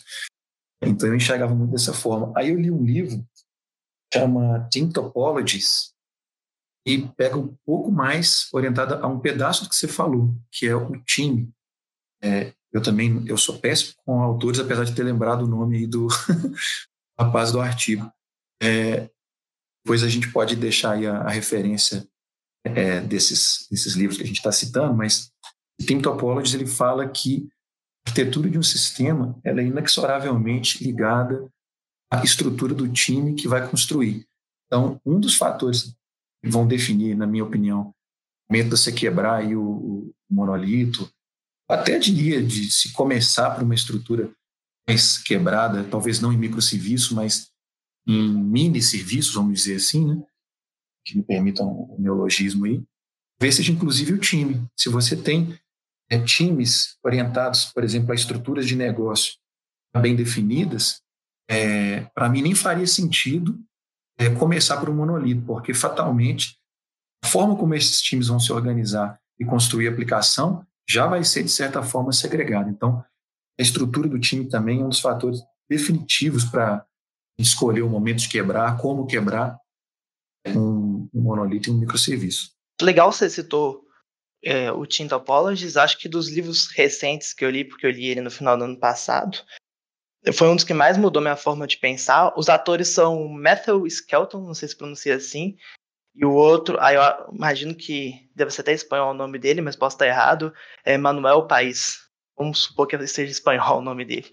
[0.81, 2.33] Então eu enxergava muito dessa forma.
[2.37, 3.25] Aí eu li um livro
[4.12, 5.94] chama Team Topologies
[6.87, 10.75] e pega um pouco mais orientada a um pedaço do que você falou, que é
[10.75, 11.51] o time.
[12.22, 16.09] É, eu também eu sou péssimo com autores, apesar de ter lembrado o nome do
[17.19, 18.11] rapaz do artigo.
[18.63, 19.11] É,
[19.85, 22.07] depois a gente pode deixar aí a, a referência
[22.65, 25.33] é, desses, desses livros que a gente está citando, mas
[25.81, 27.49] o Team Topologies ele fala que
[28.07, 31.49] a arquitetura de um sistema ela é inexoravelmente ligada
[32.11, 34.27] à estrutura do time que vai construir.
[34.67, 35.95] Então, um dos fatores
[36.43, 37.93] que vão definir, na minha opinião,
[38.49, 41.13] o momento de você quebrar aí o, o monolito,
[41.68, 44.31] até diria de se começar por uma estrutura
[44.87, 47.51] mais quebrada, talvez não em microserviço, mas
[48.07, 50.22] em mini serviços, vamos dizer assim, né?
[51.05, 52.83] que me permitam o neologismo aí,
[53.40, 54.64] ver seja inclusive o time.
[54.77, 55.59] Se você tem
[56.11, 59.35] é, times orientados, por exemplo, a estruturas de negócio
[59.96, 61.03] bem definidas,
[61.48, 63.61] é, para mim nem faria sentido
[64.18, 66.57] é, começar por um monolito, porque fatalmente
[67.25, 71.42] a forma como esses times vão se organizar e construir a aplicação já vai ser,
[71.42, 72.71] de certa forma, segregada.
[72.71, 73.05] Então,
[73.59, 76.85] a estrutura do time também é um dos fatores definitivos para
[77.38, 79.59] escolher o momento de quebrar, como quebrar
[80.47, 82.53] um, um monolito e um microserviço.
[82.81, 83.83] Legal você citou
[84.45, 88.07] é, o Team Topologies, acho que dos livros recentes que eu li, porque eu li
[88.07, 89.38] ele no final do ano passado,
[90.35, 92.33] foi um dos que mais mudou minha forma de pensar.
[92.37, 95.57] Os atores são Matthew Skelton, não sei se pronuncia assim,
[96.14, 99.77] e o outro, aí eu imagino que deve ser até espanhol o nome dele, mas
[99.77, 100.53] posso estar errado,
[100.85, 102.01] é Manuel País.
[102.37, 104.31] Vamos supor que seja espanhol o nome dele.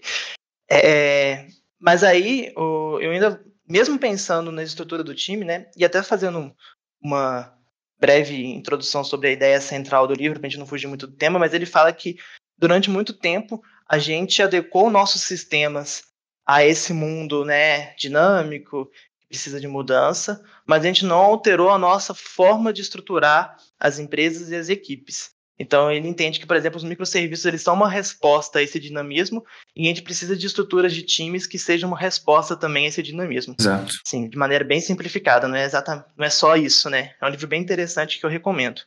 [0.70, 1.46] É,
[1.80, 6.54] mas aí, eu ainda, mesmo pensando na estrutura do time, né, e até fazendo
[7.02, 7.52] uma
[7.98, 11.16] breve introdução sobre a ideia central do livro, para a gente não fugir muito do
[11.16, 12.16] tema, mas ele fala que
[12.58, 16.04] durante muito tempo a gente adequou nossos sistemas
[16.46, 18.90] a esse mundo né, dinâmico,
[19.30, 24.50] precisa de mudança, mas a gente não alterou a nossa forma de estruturar as empresas
[24.50, 25.30] e as equipes.
[25.56, 29.44] Então ele entende que, por exemplo, os microserviços eles são uma resposta a esse dinamismo
[29.76, 33.02] e a gente precisa de estruturas de times que sejam uma resposta também a esse
[33.02, 33.54] dinamismo.
[33.58, 33.94] Exato.
[34.04, 37.14] Sim, de maneira bem simplificada, não é exatamente, não é só isso, né?
[37.20, 38.80] É um livro bem interessante que eu recomendo.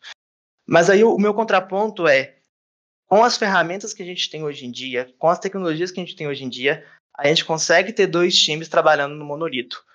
[0.67, 2.35] Mas aí o, o meu contraponto é
[3.07, 6.03] com as ferramentas que a gente tem hoje em dia, com as tecnologias que a
[6.03, 6.83] gente tem hoje em dia,
[7.15, 9.85] a gente consegue ter dois times trabalhando no monolito.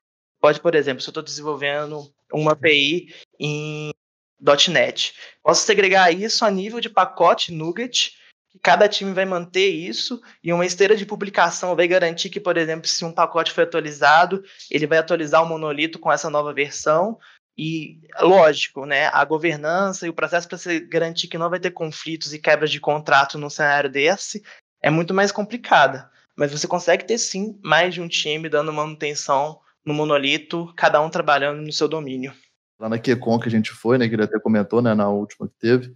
[0.40, 3.90] Pode, por exemplo, se eu estou desenvolvendo uma API em
[4.68, 5.14] .NET.
[5.42, 8.12] Posso segregar isso a nível de pacote NuGet,
[8.50, 12.56] que cada time vai manter isso, e uma esteira de publicação vai garantir que, por
[12.56, 17.18] exemplo, se um pacote foi atualizado, ele vai atualizar o monolito com essa nova versão.
[17.56, 21.72] E, lógico, né, a governança e o processo para se garantir que não vai ter
[21.72, 24.44] conflitos e quebras de contrato num cenário desse
[24.80, 26.08] é muito mais complicada.
[26.36, 31.10] Mas você consegue ter, sim, mais de um time dando manutenção no monolito, cada um
[31.10, 32.32] trabalhando no seu domínio
[32.78, 35.48] lá na QCon que a gente foi, né, que ele até comentou, né, na última
[35.48, 35.94] que teve,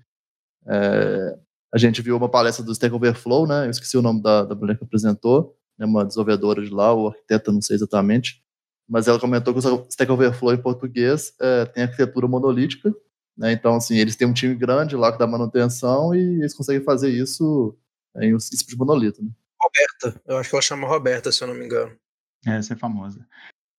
[0.66, 1.38] é,
[1.72, 4.54] a gente viu uma palestra do Stack Overflow, né, eu esqueci o nome da, da
[4.54, 8.42] mulher que apresentou, né, uma desenvolvedora de lá, o arquiteta, não sei exatamente,
[8.88, 12.92] mas ela comentou que o Stack Overflow em português é, tem arquitetura monolítica,
[13.36, 16.82] né, então, assim, eles têm um time grande lá que dá manutenção e eles conseguem
[16.82, 17.76] fazer isso
[18.16, 19.30] em um tipo de monolito, né.
[19.62, 21.96] Roberta, eu acho que ela chama Roberta, se eu não me engano.
[22.44, 23.24] É, essa é famosa.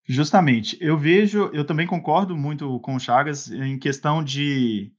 [0.05, 0.77] Justamente.
[0.81, 4.91] Eu vejo, eu também concordo muito com o Chagas em questão de.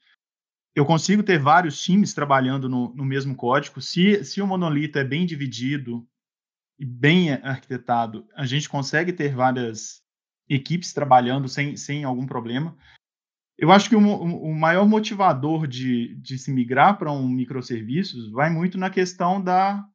[0.75, 3.81] Eu consigo ter vários times trabalhando no, no mesmo código.
[3.81, 6.07] Se, se o monolito é bem dividido
[6.79, 10.03] e bem arquitetado, a gente consegue ter várias
[10.49, 12.77] equipes trabalhando sem, sem algum problema.
[13.57, 18.51] Eu acho que o, o maior motivador de, de se migrar para um microserviços vai
[18.51, 19.87] muito na questão da,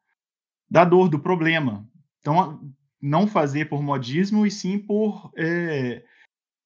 [0.69, 1.85] da dor, do problema.
[2.19, 6.03] Então, não fazer por modismo e sim por, é,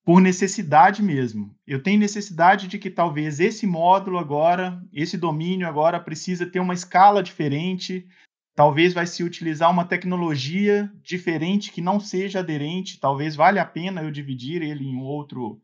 [0.04, 1.56] por necessidade mesmo.
[1.66, 6.74] Eu tenho necessidade de que talvez esse módulo agora, esse domínio agora precisa ter uma
[6.74, 8.08] escala diferente,
[8.56, 14.02] talvez vai se utilizar uma tecnologia diferente que não seja aderente, talvez valha a pena
[14.02, 15.62] eu dividir ele em outro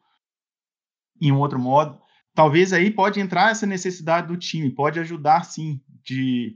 [1.21, 1.99] em um outro modo.
[2.33, 6.55] Talvez aí pode entrar essa necessidade do time, pode ajudar sim de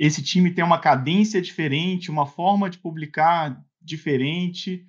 [0.00, 4.86] esse time tem uma cadência diferente, uma forma de publicar diferente,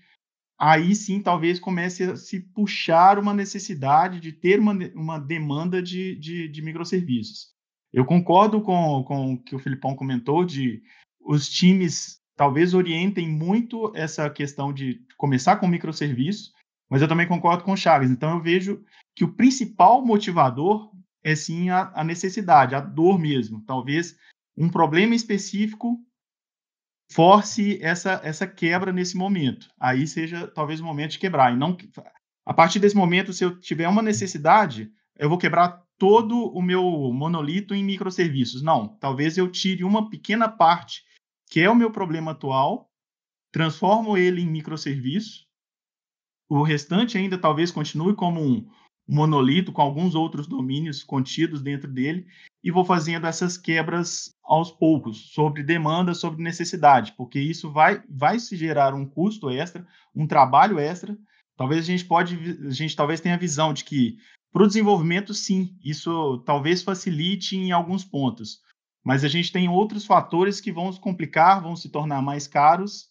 [0.57, 6.15] aí sim talvez comece a se puxar uma necessidade de ter uma, uma demanda de,
[6.15, 7.51] de, de microserviços.
[7.91, 10.81] Eu concordo com, com o que o Filipão comentou de
[11.19, 16.53] os times talvez orientem muito essa questão de começar com microserviços,
[16.89, 18.09] mas eu também concordo com o Chaves.
[18.09, 18.81] Então eu vejo
[19.13, 20.89] que o principal motivador
[21.21, 23.61] é sim a, a necessidade, a dor mesmo.
[23.67, 24.15] Talvez
[24.57, 25.99] um problema específico
[27.11, 29.67] force essa, essa quebra nesse momento.
[29.79, 31.53] Aí seja talvez o momento de quebrar.
[31.53, 31.77] E não,
[32.45, 36.83] a partir desse momento, se eu tiver uma necessidade, eu vou quebrar todo o meu
[37.13, 38.61] monolito em microserviços.
[38.61, 41.03] Não, talvez eu tire uma pequena parte,
[41.49, 42.89] que é o meu problema atual,
[43.51, 45.45] transformo ele em microserviço.
[46.49, 48.67] O restante ainda talvez continue como um,
[49.11, 52.25] monolito com alguns outros domínios contidos dentro dele
[52.63, 58.39] e vou fazendo essas quebras aos poucos sobre demanda, sobre necessidade, porque isso vai vai
[58.39, 59.85] se gerar um custo extra,
[60.15, 61.17] um trabalho extra.
[61.57, 62.35] Talvez a gente pode
[62.65, 64.15] a gente talvez tenha a visão de que
[64.53, 68.61] para o desenvolvimento sim, isso talvez facilite em alguns pontos,
[69.03, 73.09] mas a gente tem outros fatores que vão se complicar, vão se tornar mais caros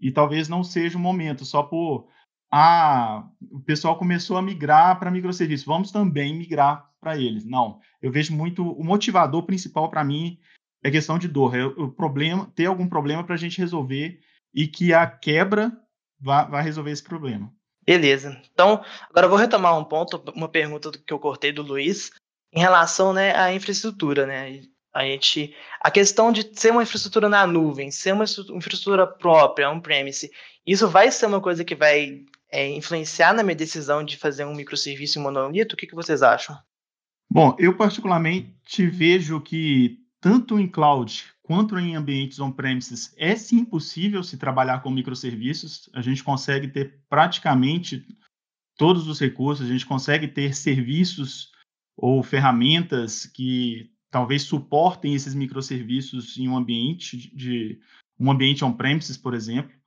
[0.00, 2.08] e talvez não seja o momento só por
[2.50, 7.44] ah, o pessoal começou a migrar para microserviços, vamos também migrar para eles.
[7.44, 10.38] Não, eu vejo muito, o motivador principal para mim
[10.82, 14.20] é questão de dor, é o problema, ter algum problema para a gente resolver
[14.54, 15.72] e que a quebra
[16.20, 17.52] vai resolver esse problema.
[17.84, 18.40] Beleza.
[18.52, 22.10] Então, agora eu vou retomar um ponto, uma pergunta que eu cortei do Luiz,
[22.52, 24.26] em relação né, à infraestrutura.
[24.26, 24.62] Né?
[24.92, 30.30] A, gente, a questão de ser uma infraestrutura na nuvem, ser uma infraestrutura própria, on-premise,
[30.66, 34.54] isso vai ser uma coisa que vai é, influenciar na minha decisão de fazer um
[34.54, 35.74] microserviço em monolito?
[35.74, 36.56] O que, que vocês acham?
[37.30, 44.22] Bom, eu particularmente vejo que tanto em cloud quanto em ambientes on-premises é sim possível
[44.22, 45.88] se trabalhar com microserviços.
[45.94, 48.06] A gente consegue ter praticamente
[48.76, 51.52] todos os recursos, a gente consegue ter serviços
[51.96, 57.78] ou ferramentas que talvez suportem esses microserviços em um ambiente de
[58.18, 59.77] um ambiente on-premises, por exemplo.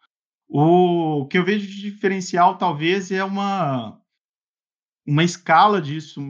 [0.54, 3.98] O que eu vejo de diferencial talvez é uma
[5.08, 6.22] uma escala disso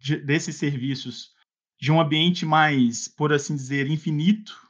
[0.00, 1.34] de, desses serviços
[1.78, 4.68] de um ambiente mais, por assim dizer, infinito,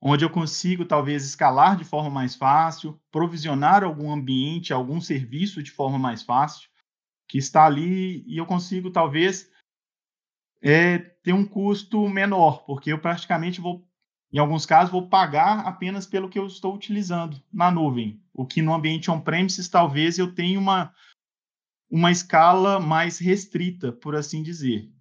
[0.00, 5.70] onde eu consigo talvez escalar de forma mais fácil, provisionar algum ambiente, algum serviço de
[5.70, 6.68] forma mais fácil,
[7.28, 9.50] que está ali e eu consigo talvez
[10.62, 13.87] é, ter um custo menor, porque eu praticamente vou,
[14.32, 18.60] em alguns casos, vou pagar apenas pelo que eu estou utilizando na nuvem, o que
[18.60, 20.92] no ambiente on-premises talvez eu tenha uma
[21.90, 24.92] uma escala mais restrita, por assim dizer.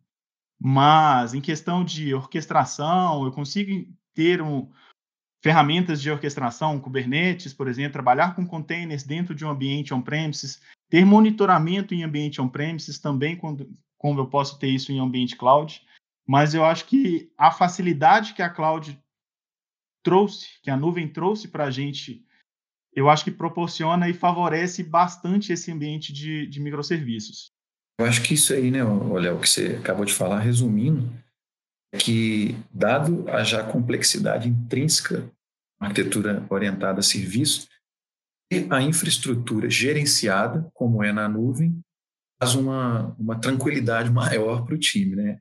[0.57, 4.71] Mas em questão de orquestração, eu consigo ter um,
[5.43, 11.05] ferramentas de orquestração, Kubernetes, por exemplo, trabalhar com containers dentro de um ambiente on-premises, ter
[11.05, 15.82] monitoramento em ambiente on-premises também, quando, como eu posso ter isso em ambiente cloud.
[16.25, 18.99] Mas eu acho que a facilidade que a cloud
[20.10, 22.26] trouxe, que a nuvem trouxe para a gente
[22.93, 27.51] eu acho que proporciona e favorece bastante esse ambiente de, de microserviços.
[27.99, 31.12] Eu acho que isso aí, né, olha, o que você acabou de falar, resumindo,
[31.93, 35.30] é que, dado a já complexidade intrínseca,
[35.80, 37.68] arquitetura orientada a serviço,
[38.51, 41.80] e a infraestrutura gerenciada, como é na nuvem,
[42.41, 45.39] faz uma, uma tranquilidade maior para o time, né?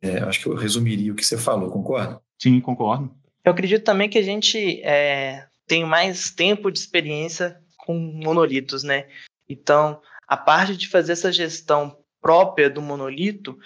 [0.00, 2.22] É, acho que eu resumiria o que você falou, concorda?
[2.40, 3.14] Sim, concordo.
[3.46, 9.08] Eu acredito também que a gente é, tenho mais tempo de experiência com monolitos, né?
[9.48, 13.56] Então, a parte de fazer essa gestão própria do monolito,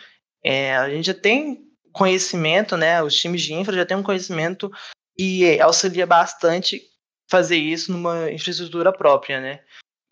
[0.44, 3.02] é, a gente já tem conhecimento, né?
[3.02, 4.70] Os times de infra já têm um conhecimento
[5.16, 6.82] e auxilia bastante
[7.30, 9.60] fazer isso numa infraestrutura própria, né?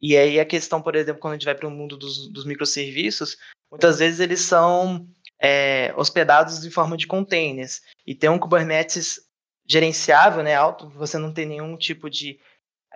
[0.00, 2.46] E aí a questão, por exemplo, quando a gente vai para o mundo dos, dos,
[2.46, 3.36] microserviços,
[3.70, 5.06] muitas vezes eles são
[5.38, 7.82] é, hospedados em forma de containers.
[8.06, 9.27] E tem um Kubernetes
[9.68, 12.40] gerenciável, né, alto, você não tem nenhum tipo de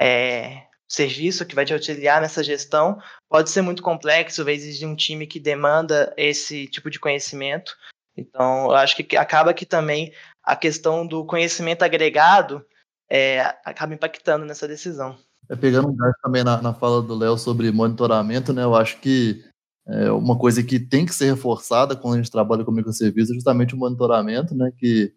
[0.00, 2.98] é, serviço que vai te auxiliar nessa gestão,
[3.28, 7.76] pode ser muito complexo, vai exigir um time que demanda esse tipo de conhecimento.
[8.16, 10.12] Então, eu acho que acaba que também
[10.44, 12.64] a questão do conhecimento agregado
[13.10, 15.16] é, acaba impactando nessa decisão.
[15.48, 18.98] É, pegando um gancho também na, na fala do Léo sobre monitoramento, né, eu acho
[18.98, 19.44] que
[19.86, 23.34] é uma coisa que tem que ser reforçada quando a gente trabalha com microserviços é
[23.34, 25.12] justamente o monitoramento, né, que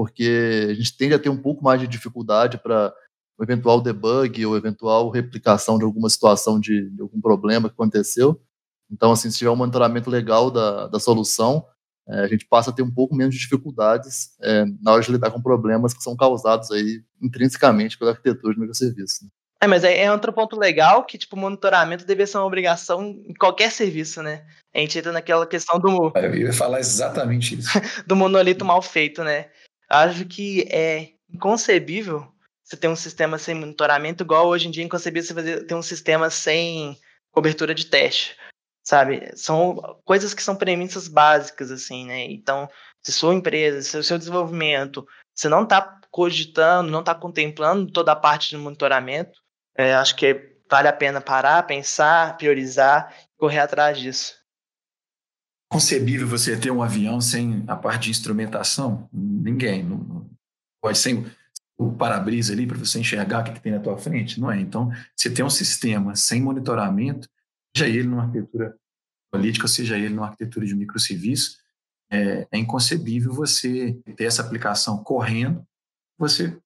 [0.00, 2.90] porque a gente tende a ter um pouco mais de dificuldade para
[3.38, 8.40] o eventual debug ou eventual replicação de alguma situação de, de, algum problema que aconteceu.
[8.90, 11.66] Então, assim, se tiver um monitoramento legal da, da solução,
[12.08, 15.12] é, a gente passa a ter um pouco menos de dificuldades é, na hora de
[15.12, 19.26] lidar com problemas que são causados aí intrinsecamente pela arquitetura de microserviço.
[19.26, 19.30] Né?
[19.62, 23.70] É, mas é outro ponto legal que, tipo, monitoramento deve ser uma obrigação em qualquer
[23.70, 24.46] serviço, né?
[24.74, 26.10] A gente entra naquela questão do...
[26.14, 27.68] Eu ia falar exatamente isso.
[28.06, 29.50] do monolito mal feito, né?
[29.90, 32.32] Acho que é inconcebível
[32.62, 35.74] você ter um sistema sem monitoramento, igual hoje em dia é inconcebível você fazer, ter
[35.74, 36.96] um sistema sem
[37.32, 38.36] cobertura de teste,
[38.84, 39.32] sabe?
[39.36, 42.24] São coisas que são premissas básicas, assim, né?
[42.26, 42.68] Então,
[43.02, 48.12] se sua empresa, se o seu desenvolvimento, você não está cogitando, não está contemplando toda
[48.12, 49.40] a parte de monitoramento,
[49.76, 54.39] é, acho que vale a pena parar, pensar, priorizar correr atrás disso
[55.70, 59.08] concebível você ter um avião sem a parte de instrumentação?
[59.12, 59.84] Ninguém.
[59.84, 60.28] Não,
[60.82, 61.24] pode sem
[61.78, 64.38] o para-brisa ali para você enxergar o que, tem na tua frente?
[64.38, 64.60] Não é.
[64.60, 67.28] Então, você tem um sistema sem monitoramento,
[67.74, 68.76] seja ele numa arquitetura
[69.32, 71.58] política, seja ele numa arquitetura de microserviço,
[72.12, 75.64] é, é inconcebível você ter essa aplicação correndo,
[76.18, 76.58] você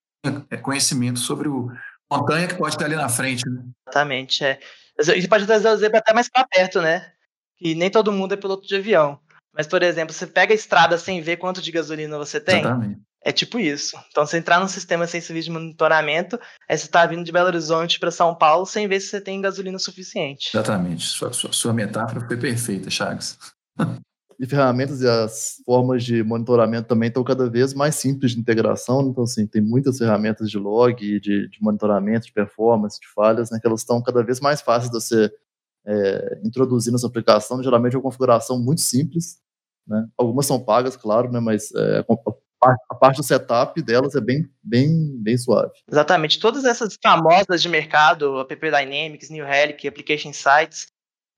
[0.50, 1.70] é conhecimento sobre o
[2.10, 3.48] montanha que pode estar ali na frente.
[3.48, 3.62] Né?
[3.86, 4.44] Exatamente.
[4.44, 4.58] É.
[4.96, 7.13] Você pode trazer até mais para perto, né?
[7.56, 9.18] Que nem todo mundo é piloto de avião.
[9.52, 12.60] Mas, por exemplo, você pega a estrada sem ver quanto de gasolina você tem.
[12.60, 13.00] Exatamente.
[13.24, 13.96] É tipo isso.
[14.10, 16.38] Então, você entrar num sistema sem serviço de monitoramento,
[16.68, 19.40] aí você está vindo de Belo Horizonte para São Paulo sem ver se você tem
[19.40, 20.50] gasolina suficiente.
[20.54, 21.06] Exatamente.
[21.06, 23.38] Sua, sua, sua metáfora foi perfeita, Chagas.
[24.38, 29.08] e ferramentas e as formas de monitoramento também estão cada vez mais simples de integração.
[29.08, 33.58] Então, assim, tem muitas ferramentas de log, de, de monitoramento, de performance, de falhas, né,
[33.60, 35.32] que elas estão cada vez mais fáceis de você
[35.86, 37.62] é, introduzir na sua aplicação.
[37.62, 39.38] Geralmente é uma configuração muito simples.
[39.86, 40.06] Né?
[40.16, 42.04] Algumas são pagas, claro, né, mas é,
[42.90, 45.72] a parte do setup delas é bem, bem, bem suave.
[45.90, 46.40] Exatamente.
[46.40, 50.86] Todas essas famosas de mercado, App Dynamics, New Relic, Application Sites,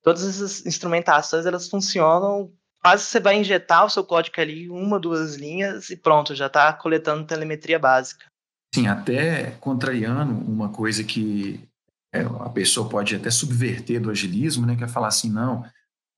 [0.03, 2.53] todas essas instrumentações, elas funcionam
[2.87, 6.73] quase você vai injetar o seu código ali, uma, duas linhas e pronto, já está
[6.73, 8.25] coletando telemetria básica.
[8.73, 11.69] Sim, até contrariando uma coisa que
[12.17, 15.65] é, a pessoa pode até subverter do agilismo, né, que é falar assim, não,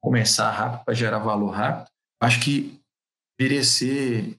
[0.01, 1.89] começar rápido para gerar valor rápido.
[2.21, 2.81] Acho que
[3.39, 4.37] deveria ser,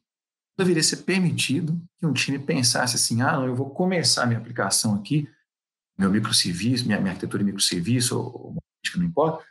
[0.57, 4.95] deveria ser permitido que um time pensasse assim, ah, não, eu vou começar minha aplicação
[4.95, 5.30] aqui,
[5.97, 8.55] meu microserviço, minha, minha arquitetura de microserviço, ou, ou
[8.95, 9.45] não importa,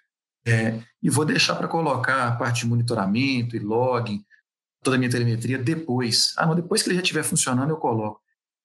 [0.47, 4.25] é, e vou deixar para colocar a parte de monitoramento e log,
[4.83, 6.33] toda a minha telemetria depois.
[6.37, 8.23] Ah, não, depois que ele já estiver funcionando, eu coloco.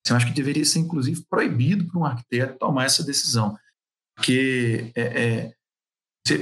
[0.10, 3.58] Eu acho que deveria ser, inclusive, proibido para um arquiteto tomar essa decisão.
[4.16, 5.56] Porque é, é,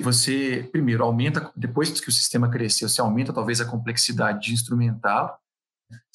[0.01, 5.39] você, primeiro, aumenta, depois que o sistema cresceu, você aumenta talvez a complexidade de instrumental.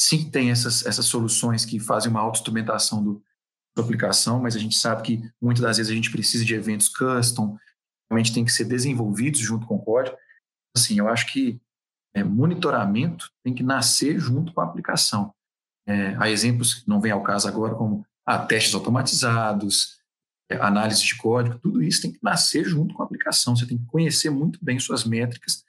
[0.01, 3.23] Sim, tem essas, essas soluções que fazem uma auto-instrumentação do,
[3.77, 6.89] da aplicação, mas a gente sabe que muitas das vezes a gente precisa de eventos
[6.89, 7.59] custom,
[8.11, 10.17] realmente tem que ser desenvolvidos junto com o código.
[10.77, 11.61] Assim, eu acho que
[12.15, 15.35] é, monitoramento tem que nascer junto com a aplicação.
[15.87, 19.97] É, há exemplos que não vem ao caso agora, como ah, testes automatizados,
[20.51, 23.55] é, análise de código, tudo isso tem que nascer junto com a aplicação.
[23.55, 25.65] Você tem que conhecer muito bem suas métricas,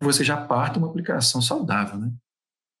[0.00, 2.12] você já parte uma aplicação saudável, né?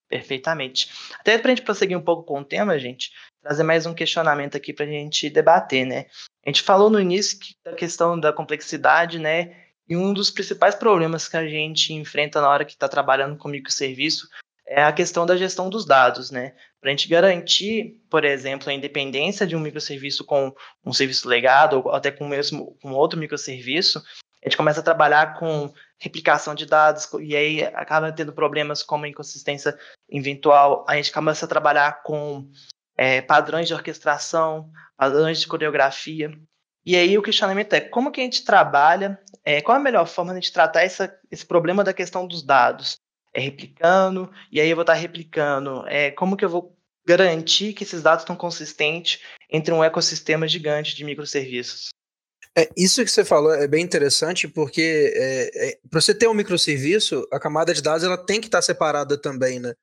[0.08, 0.90] Perfeitamente.
[1.18, 3.10] Até para a gente prosseguir um pouco com o tema, gente,
[3.42, 6.06] trazer mais um questionamento aqui para a gente debater, né?
[6.44, 9.56] A gente falou no início da questão da complexidade, né?
[9.88, 13.48] E um dos principais problemas que a gente enfrenta na hora que está trabalhando com
[13.48, 14.28] microserviço
[14.66, 16.54] é a questão da gestão dos dados, né?
[16.84, 20.54] Para a gente garantir, por exemplo, a independência de um microserviço com
[20.84, 24.00] um serviço legado ou até com mesmo com outro microserviço,
[24.44, 29.06] a gente começa a trabalhar com replicação de dados e aí acaba tendo problemas como
[29.06, 29.74] inconsistência
[30.10, 30.84] eventual.
[30.86, 32.50] A gente começa a trabalhar com
[32.98, 36.38] é, padrões de orquestração, padrões de coreografia.
[36.84, 40.32] E aí o questionamento é como que a gente trabalha, é, qual a melhor forma
[40.32, 42.96] de a gente tratar essa, esse problema da questão dos dados?
[43.34, 46.74] É replicando, e aí eu vou estar replicando, é, como que eu vou
[47.04, 49.20] garantir que esses dados estão consistentes
[49.50, 51.88] entre um ecossistema gigante de microserviços?
[52.56, 56.34] É, isso que você falou é bem interessante, porque é, é, para você ter um
[56.34, 59.74] microserviço, a camada de dados ela tem que estar separada também, né?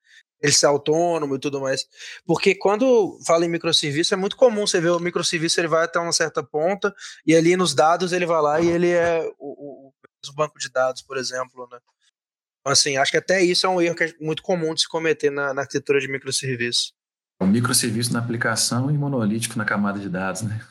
[0.41, 1.85] Ele ser autônomo e tudo mais.
[2.25, 5.99] Porque quando fala em microserviço, é muito comum você ver o microserviço ele vai até
[5.99, 6.95] uma certa ponta,
[7.25, 9.93] e ali nos dados ele vai lá e ele é o, o,
[10.29, 11.77] o banco de dados, por exemplo, né?
[12.65, 15.31] Assim, acho que até isso é um erro que é muito comum de se cometer
[15.31, 16.93] na, na arquitetura de microserviço.
[17.41, 20.61] O microserviço na aplicação e monolítico na camada de dados, né?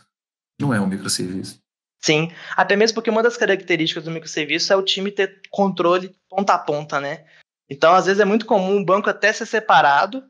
[0.60, 1.58] Não é um microserviço.
[2.00, 6.54] Sim, até mesmo porque uma das características do microserviço é o time ter controle ponta
[6.54, 7.24] a ponta, né?
[7.68, 10.24] Então, às vezes é muito comum o banco até ser separado,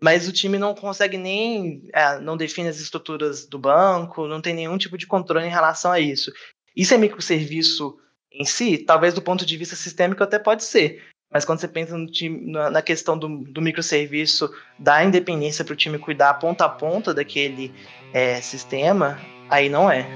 [0.00, 4.54] mas o time não consegue nem, é, não define as estruturas do banco, não tem
[4.54, 6.32] nenhum tipo de controle em relação a isso.
[6.74, 7.98] Isso é microserviço
[8.32, 8.78] em si?
[8.78, 11.02] Talvez do ponto de vista sistêmico até pode ser,
[11.32, 15.76] mas quando você pensa time, na, na, questão do, do microserviço, da independência para o
[15.76, 17.72] time cuidar ponta a ponta daquele
[18.12, 19.16] é, sistema,
[19.48, 20.06] aí não é.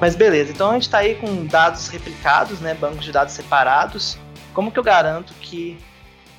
[0.00, 4.18] Mas beleza, então a gente está aí com dados replicados, né, bancos de dados separados.
[4.52, 5.76] Como que eu garanto que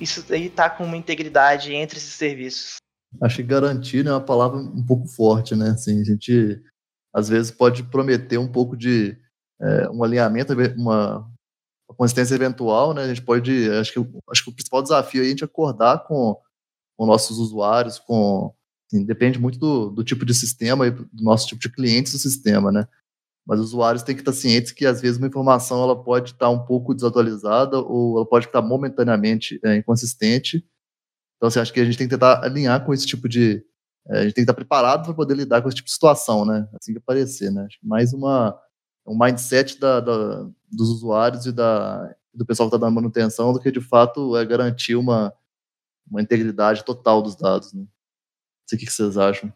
[0.00, 2.76] isso aí está com uma integridade entre esses serviços?
[3.22, 5.70] Acho que garantir né, é uma palavra um pouco forte, né?
[5.70, 6.62] Assim, a gente
[7.14, 9.16] às vezes pode prometer um pouco de
[9.60, 11.18] é, um alinhamento, uma,
[11.88, 13.04] uma, consistência eventual, né?
[13.04, 14.00] A gente pode, acho que,
[14.30, 16.36] acho que o principal desafio é a gente acordar com,
[16.96, 18.54] com nossos usuários, com
[18.86, 22.18] assim, depende muito do, do tipo de sistema e do nosso tipo de clientes do
[22.18, 22.86] sistema, né?
[23.46, 26.50] mas os usuários têm que estar cientes que às vezes uma informação ela pode estar
[26.50, 30.66] um pouco desatualizada ou ela pode estar momentaneamente é, inconsistente.
[31.36, 33.64] Então, assim, acho que a gente tem que tentar alinhar com esse tipo de.
[34.08, 36.44] É, a gente tem que estar preparado para poder lidar com esse tipo de situação,
[36.44, 36.68] né?
[36.80, 37.64] Assim que aparecer, né?
[37.66, 38.58] Acho que mais uma,
[39.06, 43.60] um mindset da, da, dos usuários e da, do pessoal que está dando manutenção do
[43.60, 45.32] que, de fato, é garantir uma,
[46.08, 47.80] uma integridade total dos dados, né?
[47.82, 47.88] Não
[48.68, 49.52] sei o que vocês acham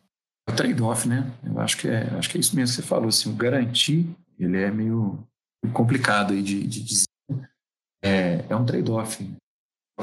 [0.51, 1.31] o trade-off, né?
[1.45, 3.09] Eu acho que é, acho que é isso mesmo que você falou.
[3.09, 4.07] Assim, o garantir,
[4.39, 5.27] ele é meio
[5.73, 7.07] complicado aí de, de dizer.
[8.03, 9.25] É, é um trade-off.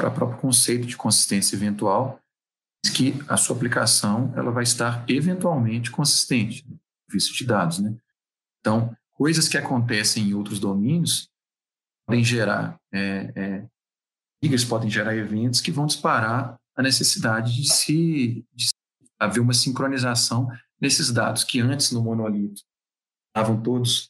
[0.06, 2.20] O próprio conceito de consistência eventual
[2.94, 6.66] que a sua aplicação ela vai estar eventualmente consistente,
[7.10, 7.96] visto de dados, né?
[8.60, 11.30] Então, coisas que acontecem em outros domínios
[12.08, 13.68] podem gerar é, é,
[14.42, 18.68] ligas, podem gerar eventos que vão disparar a necessidade de se de
[19.20, 20.48] haver uma sincronização
[20.80, 22.62] nesses dados que antes no monolito
[23.30, 24.10] estavam todos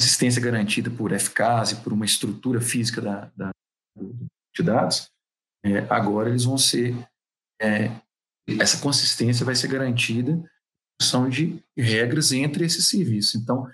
[0.00, 3.50] existência garantida por FKs e por uma estrutura física da, da
[4.54, 5.10] de dados,
[5.64, 6.96] é, agora eles vão ser
[7.60, 7.90] é,
[8.60, 10.42] essa consistência vai ser garantida
[11.00, 13.34] são de regras entre esses serviços.
[13.34, 13.68] Então,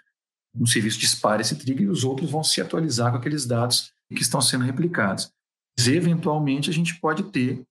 [0.55, 4.23] um serviço dispara esse trigger e os outros vão se atualizar com aqueles dados que
[4.23, 5.31] estão sendo replicados.
[5.79, 7.63] Mas, eventualmente, a gente pode ter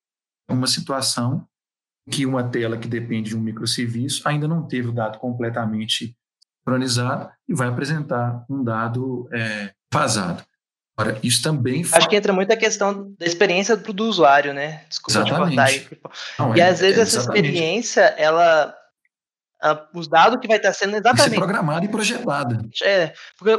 [0.50, 1.48] uma situação
[2.10, 6.16] que uma tela que depende de um microserviço ainda não teve o dado completamente
[6.60, 10.44] sincronizado e vai apresentar um dado é, vazado.
[10.98, 11.86] Agora, isso também.
[11.92, 14.84] Acho que entra muito a questão da experiência do, usuário, né?
[14.90, 15.80] Desculpa exatamente.
[15.80, 16.16] te cortar aí.
[16.40, 18.76] Não, e é, às vezes é, essa experiência, ela
[19.94, 21.30] os dados que vai estar sendo exatamente.
[21.30, 22.60] Ser programada e projetada.
[22.84, 23.14] É,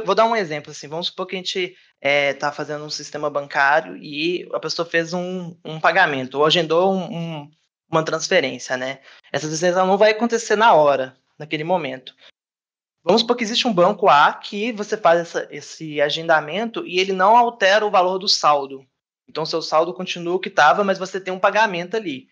[0.05, 0.87] vou dar um exemplo assim.
[0.87, 4.87] Vamos supor que a gente está é, tá fazendo um sistema bancário e a pessoa
[4.87, 7.51] fez um, um pagamento ou agendou um, um,
[7.91, 8.99] uma transferência, né?
[9.31, 12.13] Essa transferência não vai acontecer na hora, naquele momento.
[13.03, 17.13] Vamos supor que existe um banco A que você faz essa, esse agendamento e ele
[17.13, 18.85] não altera o valor do saldo.
[19.27, 22.27] Então, seu saldo continua o que estava, mas você tem um pagamento ali.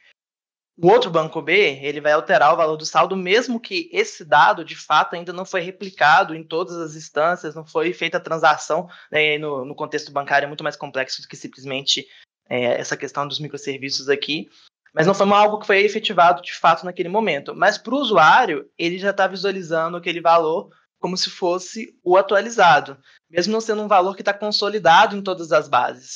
[0.80, 4.64] O outro banco B, ele vai alterar o valor do saldo, mesmo que esse dado,
[4.64, 8.88] de fato, ainda não foi replicado em todas as instâncias, não foi feita a transação.
[9.12, 12.08] Né, no, no, contexto bancário é muito mais complexo do que simplesmente
[12.48, 14.50] é, essa questão dos microserviços aqui.
[14.98, 17.56] Mas não foi algo que foi efetivado de fato naquele momento.
[17.56, 20.70] Mas para o usuário, ele já está visualizando aquele valor
[21.00, 22.98] como se fosse o atualizado,
[23.30, 26.16] mesmo não sendo um valor que está consolidado em todas as bases.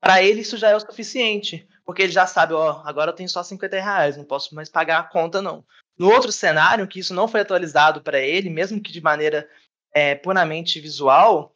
[0.00, 3.28] Para ele, isso já é o suficiente porque ele já sabe, ó, agora eu tenho
[3.28, 5.64] só 50 reais, não posso mais pagar a conta, não.
[5.96, 9.48] No outro cenário, que isso não foi atualizado para ele, mesmo que de maneira
[9.94, 11.55] é, puramente visual,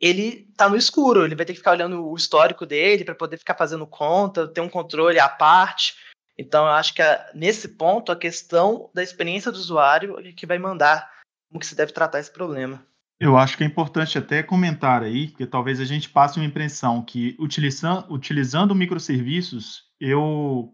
[0.00, 3.38] ele está no escuro, ele vai ter que ficar olhando o histórico dele para poder
[3.38, 5.96] ficar fazendo conta, ter um controle à parte.
[6.38, 7.02] Então, eu acho que
[7.34, 11.10] nesse ponto, a questão da experiência do usuário é que vai mandar
[11.48, 12.86] como que se deve tratar esse problema.
[13.20, 17.02] Eu acho que é importante até comentar aí, porque talvez a gente passe uma impressão
[17.02, 20.72] que utilizando, utilizando microserviços, eu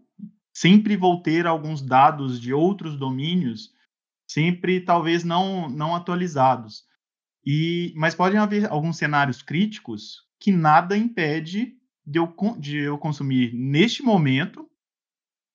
[0.54, 3.70] sempre vou ter alguns dados de outros domínios,
[4.30, 6.84] sempre talvez não, não atualizados.
[7.46, 11.74] E, mas podem haver alguns cenários críticos que nada impede
[12.06, 14.68] de eu, de eu consumir neste momento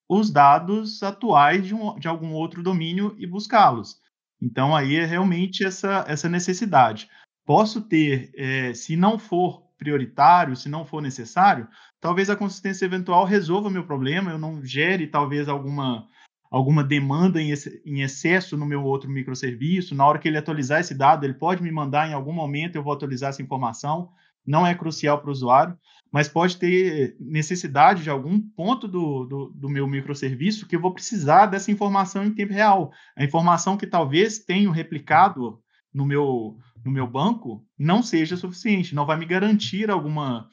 [0.08, 4.00] os dados atuais de, um, de algum outro domínio e buscá-los.
[4.42, 7.10] Então, aí é realmente essa, essa necessidade.
[7.46, 11.68] Posso ter, é, se não for prioritário, se não for necessário,
[12.00, 16.08] talvez a consistência eventual resolva meu problema, eu não gere talvez alguma,
[16.50, 17.54] alguma demanda em,
[17.86, 19.96] em excesso no meu outro microserviço.
[19.96, 22.84] Na hora que ele atualizar esse dado, ele pode me mandar em algum momento, eu
[22.84, 24.10] vou atualizar essa informação.
[24.46, 25.78] Não é crucial para o usuário
[26.12, 30.94] mas pode ter necessidade de algum ponto do, do, do, meu microserviço que eu vou
[30.94, 32.92] precisar dessa informação em tempo real.
[33.16, 35.62] A informação que talvez tenha replicado
[35.94, 40.50] no meu, no meu banco não seja suficiente, não vai me garantir alguma.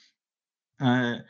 [0.81, 1.25] É,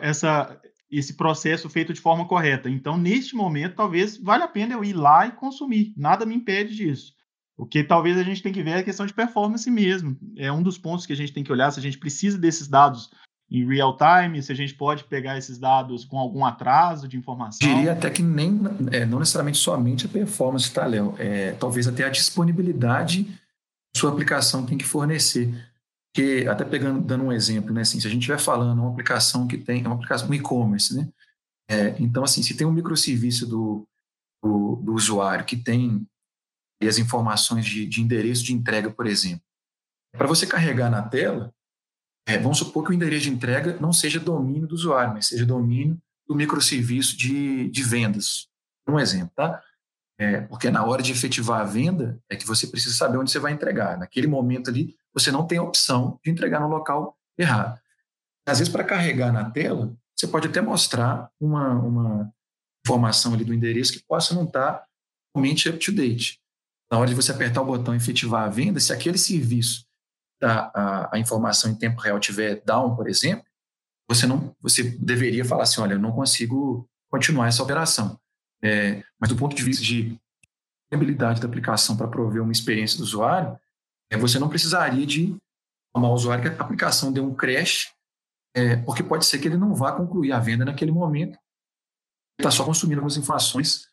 [0.00, 2.70] essa, esse processo feito de forma correta.
[2.70, 5.92] Então, neste momento, talvez valha a pena eu ir lá e consumir.
[5.96, 7.12] Nada me impede disso.
[7.56, 10.16] O que talvez a gente tem que ver é a questão de performance mesmo.
[10.36, 12.68] É um dos pontos que a gente tem que olhar se a gente precisa desses
[12.68, 13.10] dados
[13.50, 17.66] em real time, se a gente pode pegar esses dados com algum atraso de informação?
[17.66, 18.60] Diria até que nem,
[18.92, 21.14] é, não necessariamente somente a performance, tá, Léo?
[21.18, 23.26] É, talvez até a disponibilidade
[23.96, 25.52] sua aplicação tem que fornecer.
[26.12, 29.46] Porque, até pegando, dando um exemplo, né, assim, se a gente estiver falando uma aplicação
[29.46, 31.08] que tem, é uma aplicação, um e-commerce, né?
[31.70, 33.86] É, então, assim, se tem um microserviço do,
[34.42, 36.06] do, do usuário que tem
[36.82, 39.44] as informações de, de endereço de entrega, por exemplo,
[40.16, 41.52] para você carregar na tela,
[42.26, 45.46] é, vamos supor que o endereço de entrega não seja domínio do usuário, mas seja
[45.46, 48.48] domínio do microserviço de, de vendas.
[48.86, 49.62] Um exemplo, tá?
[50.20, 53.38] É, porque na hora de efetivar a venda é que você precisa saber onde você
[53.38, 53.96] vai entregar.
[53.96, 57.80] Naquele momento ali, você não tem opção de entregar no local errado.
[58.46, 62.32] Às vezes, para carregar na tela, você pode até mostrar uma, uma
[62.84, 64.84] informação ali do endereço que possa não estar
[65.34, 66.40] realmente up-to-date.
[66.90, 69.86] Na hora de você apertar o botão efetivar a venda, se aquele serviço
[70.42, 73.44] a, a, a, informação em tempo real tiver down, por exemplo,
[74.08, 78.18] você não, você deveria falar assim, olha, eu não consigo continuar essa operação.
[78.62, 80.18] É, mas do ponto de vista de
[80.90, 83.58] habilidade da aplicação para prover uma experiência do usuário,
[84.16, 85.36] você não precisaria de
[85.94, 87.92] o usuário que a aplicação deu um crash,
[88.54, 91.38] é, porque pode ser que ele não vá concluir a venda naquele momento,
[92.38, 93.88] está só consumindo algumas informações.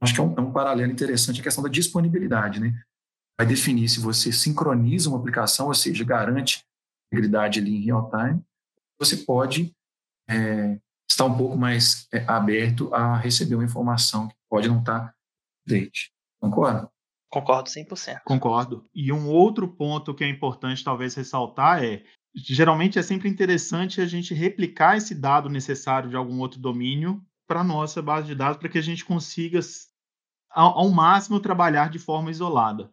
[0.00, 2.72] Acho que é um, é um paralelo interessante a questão da disponibilidade, né?
[3.38, 6.64] Vai definir se você sincroniza uma aplicação, ou seja, garante
[7.12, 8.42] integridade ali em real time,
[8.98, 9.74] você pode
[10.28, 10.78] é,
[11.10, 15.14] estar um pouco mais é, aberto a receber uma informação que pode não estar
[15.64, 16.12] update.
[16.40, 16.90] Concorda?
[17.30, 18.22] Concordo 100%.
[18.24, 18.84] Concordo.
[18.92, 22.02] E um outro ponto que é importante talvez ressaltar é,
[22.34, 27.62] geralmente é sempre interessante a gente replicar esse dado necessário de algum outro domínio para
[27.62, 29.60] nossa base de dados, para que a gente consiga,
[30.50, 32.90] ao, ao máximo, trabalhar de forma isolada.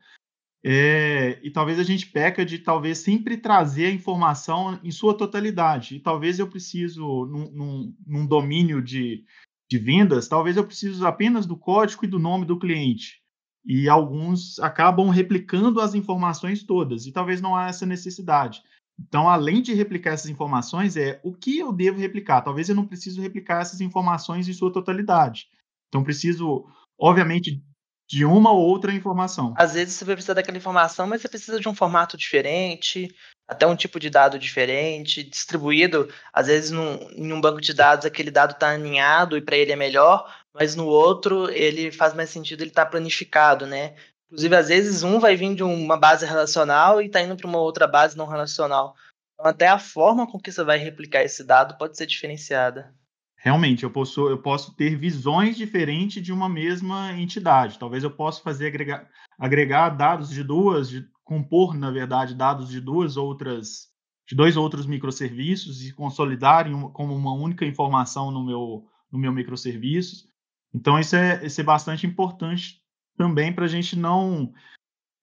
[0.63, 5.95] É, e talvez a gente peca de talvez sempre trazer a informação em sua totalidade.
[5.95, 9.23] E talvez eu preciso, num, num, num domínio de,
[9.69, 13.25] de vendas, talvez eu preciso apenas do código e do nome do cliente
[13.67, 18.63] e alguns acabam replicando as informações todas, e talvez não há essa necessidade.
[18.97, 22.41] Então, além de replicar essas informações, é o que eu devo replicar.
[22.41, 25.49] Talvez eu não preciso replicar essas informações em sua totalidade.
[25.89, 26.65] Então, preciso,
[26.97, 27.61] obviamente,
[28.09, 29.53] de uma ou outra informação.
[29.57, 33.13] Às vezes você vai precisar daquela informação, mas você precisa de um formato diferente,
[33.47, 36.09] até um tipo de dado diferente, distribuído.
[36.31, 39.73] Às vezes, num, em um banco de dados, aquele dado está aninhado e para ele
[39.73, 43.95] é melhor, mas no outro ele faz mais sentido ele estar tá planificado, né?
[44.25, 47.59] Inclusive, às vezes, um vai vir de uma base relacional e está indo para uma
[47.59, 48.93] outra base não relacional.
[49.33, 52.93] Então, até a forma com que você vai replicar esse dado pode ser diferenciada
[53.37, 57.79] realmente eu posso, eu posso ter visões diferentes de uma mesma entidade.
[57.79, 59.07] Talvez eu possa fazer agregar,
[59.39, 63.89] agregar dados de duas, de, compor, na verdade, dados de duas outras,
[64.27, 69.31] de dois outros microserviços e consolidar em, como uma única informação no meu, no meu
[69.31, 70.26] microserviço.
[70.73, 72.81] Então, isso é, isso é bastante importante
[73.17, 74.53] também para a gente não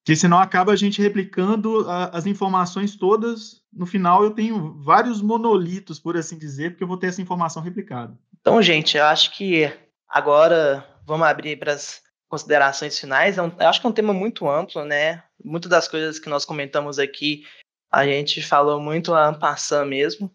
[0.04, 3.62] que senão acaba a gente replicando a, as informações todas.
[3.72, 7.62] No final, eu tenho vários monolitos, por assim dizer, porque eu vou ter essa informação
[7.62, 8.16] replicada.
[8.38, 9.72] Então, gente, eu acho que
[10.06, 13.38] agora vamos abrir para as considerações finais.
[13.38, 15.22] É eu acho que é um tema muito amplo, né?
[15.42, 17.46] Muitas das coisas que nós comentamos aqui,
[17.90, 20.30] a gente falou muito a passando mesmo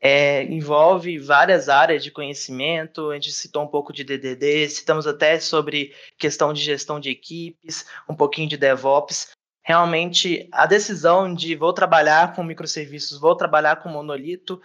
[0.00, 3.10] é, envolve várias áreas de conhecimento.
[3.10, 7.86] A gente citou um pouco de DDD, citamos até sobre questão de gestão de equipes,
[8.08, 9.30] um pouquinho de DevOps.
[9.62, 14.60] Realmente, a decisão de vou trabalhar com microserviços, vou trabalhar com monolito,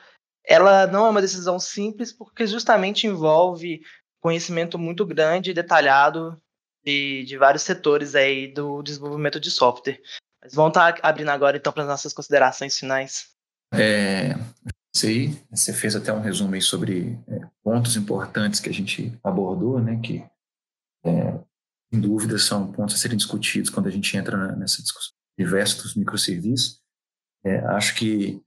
[0.45, 3.81] ela não é uma decisão simples, porque justamente envolve
[4.21, 6.41] conhecimento muito grande e detalhado
[6.85, 9.99] de, de vários setores aí do desenvolvimento de software.
[10.41, 13.29] Mas vamos estar tá abrindo agora, então, para as nossas considerações finais.
[13.73, 14.35] É,
[15.03, 19.79] aí, você fez até um resumo aí sobre é, pontos importantes que a gente abordou,
[19.79, 20.23] né, que,
[21.03, 21.39] é,
[21.91, 25.95] sem dúvida, são pontos a serem discutidos quando a gente entra nessa discussão universo dos
[25.95, 26.81] microserviços.
[27.43, 28.41] É, acho que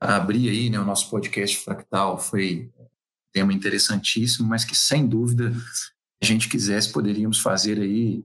[0.00, 2.86] abrir aí né, o nosso podcast Fractal foi um
[3.32, 5.90] tema interessantíssimo, mas que, sem dúvida, se
[6.22, 8.24] a gente quisesse, poderíamos fazer aí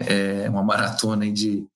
[0.00, 1.66] é, uma maratona aí de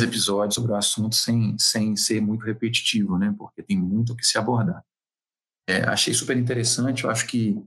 [0.00, 3.34] episódios sobre o assunto sem, sem ser muito repetitivo, né?
[3.36, 4.82] Porque tem muito o que se abordar.
[5.68, 7.62] É, achei super interessante, eu acho que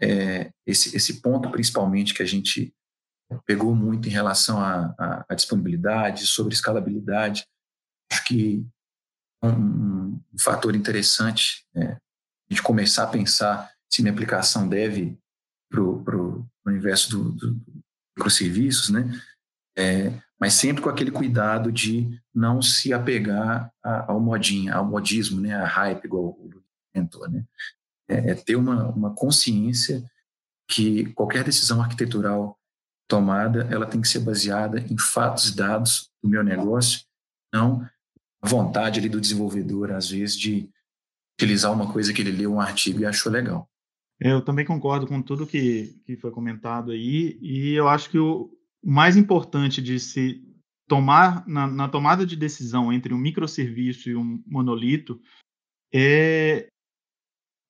[0.00, 2.72] é, esse, esse ponto, principalmente, que a gente
[3.44, 7.46] pegou muito em relação à, disponibilidade, sobre escalabilidade,
[8.10, 8.66] acho que
[9.42, 12.00] é um, um fator interessante é, a
[12.50, 15.18] gente começar a pensar se minha aplicação deve
[15.70, 17.82] para o universo do, do, do
[18.16, 19.04] microserviços, né?
[19.76, 20.10] É,
[20.40, 25.66] mas sempre com aquele cuidado de não se apegar ao modinho, ao modismo, né, a
[25.66, 26.58] hype, igual o
[26.92, 27.44] comentou, né?
[28.08, 30.02] É, é, ter uma, uma consciência
[30.68, 32.58] que qualquer decisão arquitetural
[33.06, 37.06] tomada, ela tem que ser baseada em fatos e dados do meu negócio,
[37.52, 37.86] não
[38.40, 40.70] a vontade ali do desenvolvedor, às vezes, de
[41.36, 43.68] utilizar uma coisa que ele leu um artigo e achou legal.
[44.20, 48.50] Eu também concordo com tudo que, que foi comentado aí, e eu acho que o
[48.82, 50.42] mais importante de se
[50.86, 55.20] tomar na, na, tomada de decisão entre um microserviço e um monolito
[55.92, 56.68] é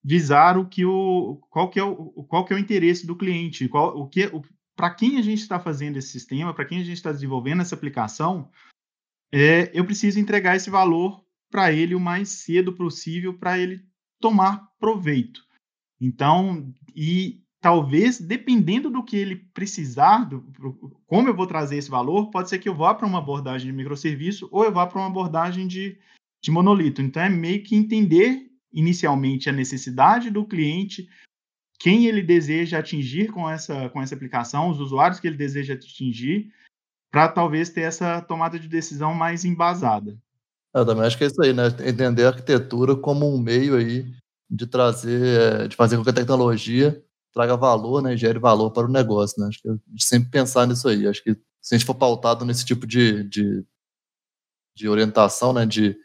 [0.05, 3.69] visar o que o qual que é o qual que é o interesse do cliente,
[3.69, 4.31] qual o que
[4.77, 7.75] para quem a gente está fazendo esse sistema, para quem a gente está desenvolvendo essa
[7.75, 8.49] aplicação,
[9.33, 13.85] é, eu preciso entregar esse valor para ele o mais cedo possível para ele
[14.21, 15.45] tomar proveito.
[16.01, 20.43] Então, e talvez, dependendo do que ele precisar, do,
[21.07, 23.77] como eu vou trazer esse valor, pode ser que eu vá para uma abordagem de
[23.77, 25.99] microserviço ou eu vá para uma abordagem de,
[26.43, 27.03] de monolito.
[27.03, 31.09] Então, é meio que entender inicialmente a necessidade do cliente,
[31.81, 36.53] quem ele deseja atingir com essa, com essa aplicação, os usuários que ele deseja atingir,
[37.11, 40.19] para talvez ter essa tomada de decisão mais embasada.
[40.75, 41.69] Eu também acho que é isso aí, né?
[41.87, 44.13] Entender a arquitetura como um meio aí
[44.51, 47.03] de trazer, de fazer com que a tecnologia
[47.39, 49.47] traga valor, né, gere valor para o negócio, né?
[49.47, 51.07] Acho que gente sempre pensar nisso aí.
[51.07, 53.65] Acho que se a gente for pautado nesse tipo de, de,
[54.75, 55.97] de orientação, né, de,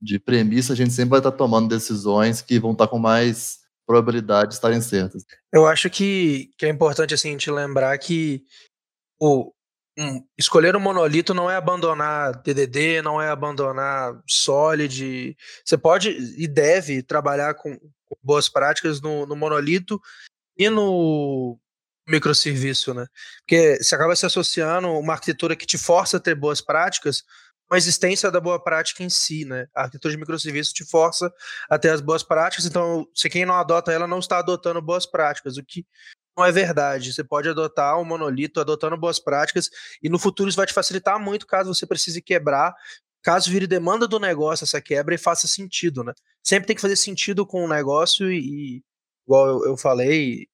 [0.00, 4.48] de premissa, a gente sempre vai estar tomando decisões que vão estar com mais probabilidade
[4.48, 5.26] de estarem certas.
[5.52, 8.42] Eu acho que, que é importante assim, a gente lembrar que
[9.20, 9.52] o,
[9.98, 15.36] um, escolher um monolito não é abandonar DDD, não é abandonar Solid.
[15.62, 17.78] Você pode e deve trabalhar com
[18.22, 20.00] boas práticas no, no monolito
[20.56, 21.58] e no
[22.08, 23.06] microserviço, né?
[23.40, 27.24] Porque você acaba se associando uma arquitetura que te força a ter boas práticas
[27.70, 29.68] uma existência da boa prática em si, né?
[29.74, 31.32] A arquitetura de microserviços te força
[31.68, 35.06] a ter as boas práticas, então se quem não adota ela não está adotando boas
[35.06, 35.86] práticas, o que
[36.36, 37.12] não é verdade.
[37.12, 39.70] Você pode adotar um monolito adotando boas práticas
[40.02, 42.74] e no futuro isso vai te facilitar muito caso você precise quebrar,
[43.22, 46.12] caso vire demanda do negócio essa quebra e faça sentido, né?
[46.42, 48.82] Sempre tem que fazer sentido com o negócio e,
[49.26, 50.46] igual eu, eu falei,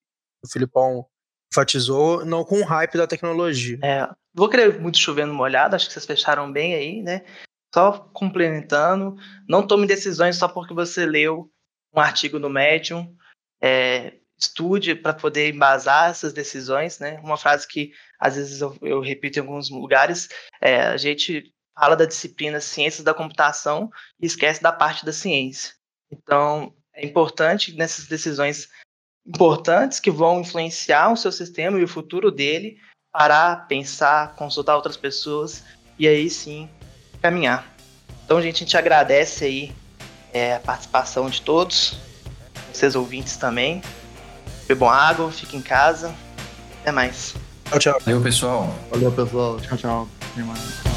[0.45, 1.07] o Filipão
[1.53, 3.79] enfatizou, não com o hype da tecnologia.
[3.83, 7.25] É, vou querer muito chovendo molhado, acho que vocês fecharam bem aí, né?
[7.75, 9.17] Só complementando,
[9.49, 11.51] não tome decisões só porque você leu
[11.95, 13.14] um artigo no Medium,
[13.62, 17.19] é, estude para poder embasar essas decisões, né?
[17.23, 20.29] Uma frase que às vezes eu, eu repito em alguns lugares,
[20.61, 25.74] é, a gente fala da disciplina Ciências da Computação e esquece da parte da ciência.
[26.11, 28.68] Então, é importante nessas decisões
[29.27, 32.79] importantes que vão influenciar o seu sistema e o futuro dele,
[33.12, 35.62] parar, pensar, consultar outras pessoas
[35.99, 36.68] e aí sim
[37.20, 37.66] caminhar.
[38.24, 39.72] Então, gente, a gente agradece aí
[40.33, 41.97] é, a participação de todos,
[42.72, 43.83] vocês ouvintes também.
[44.66, 46.14] Bebam água, fiquem em casa.
[46.81, 47.35] Até mais.
[47.64, 48.01] Tchau, tchau.
[48.05, 48.74] Valeu, pessoal.
[48.91, 49.61] Valeu, pessoal.
[49.61, 50.09] Tchau, tchau.
[50.33, 50.95] Até mais.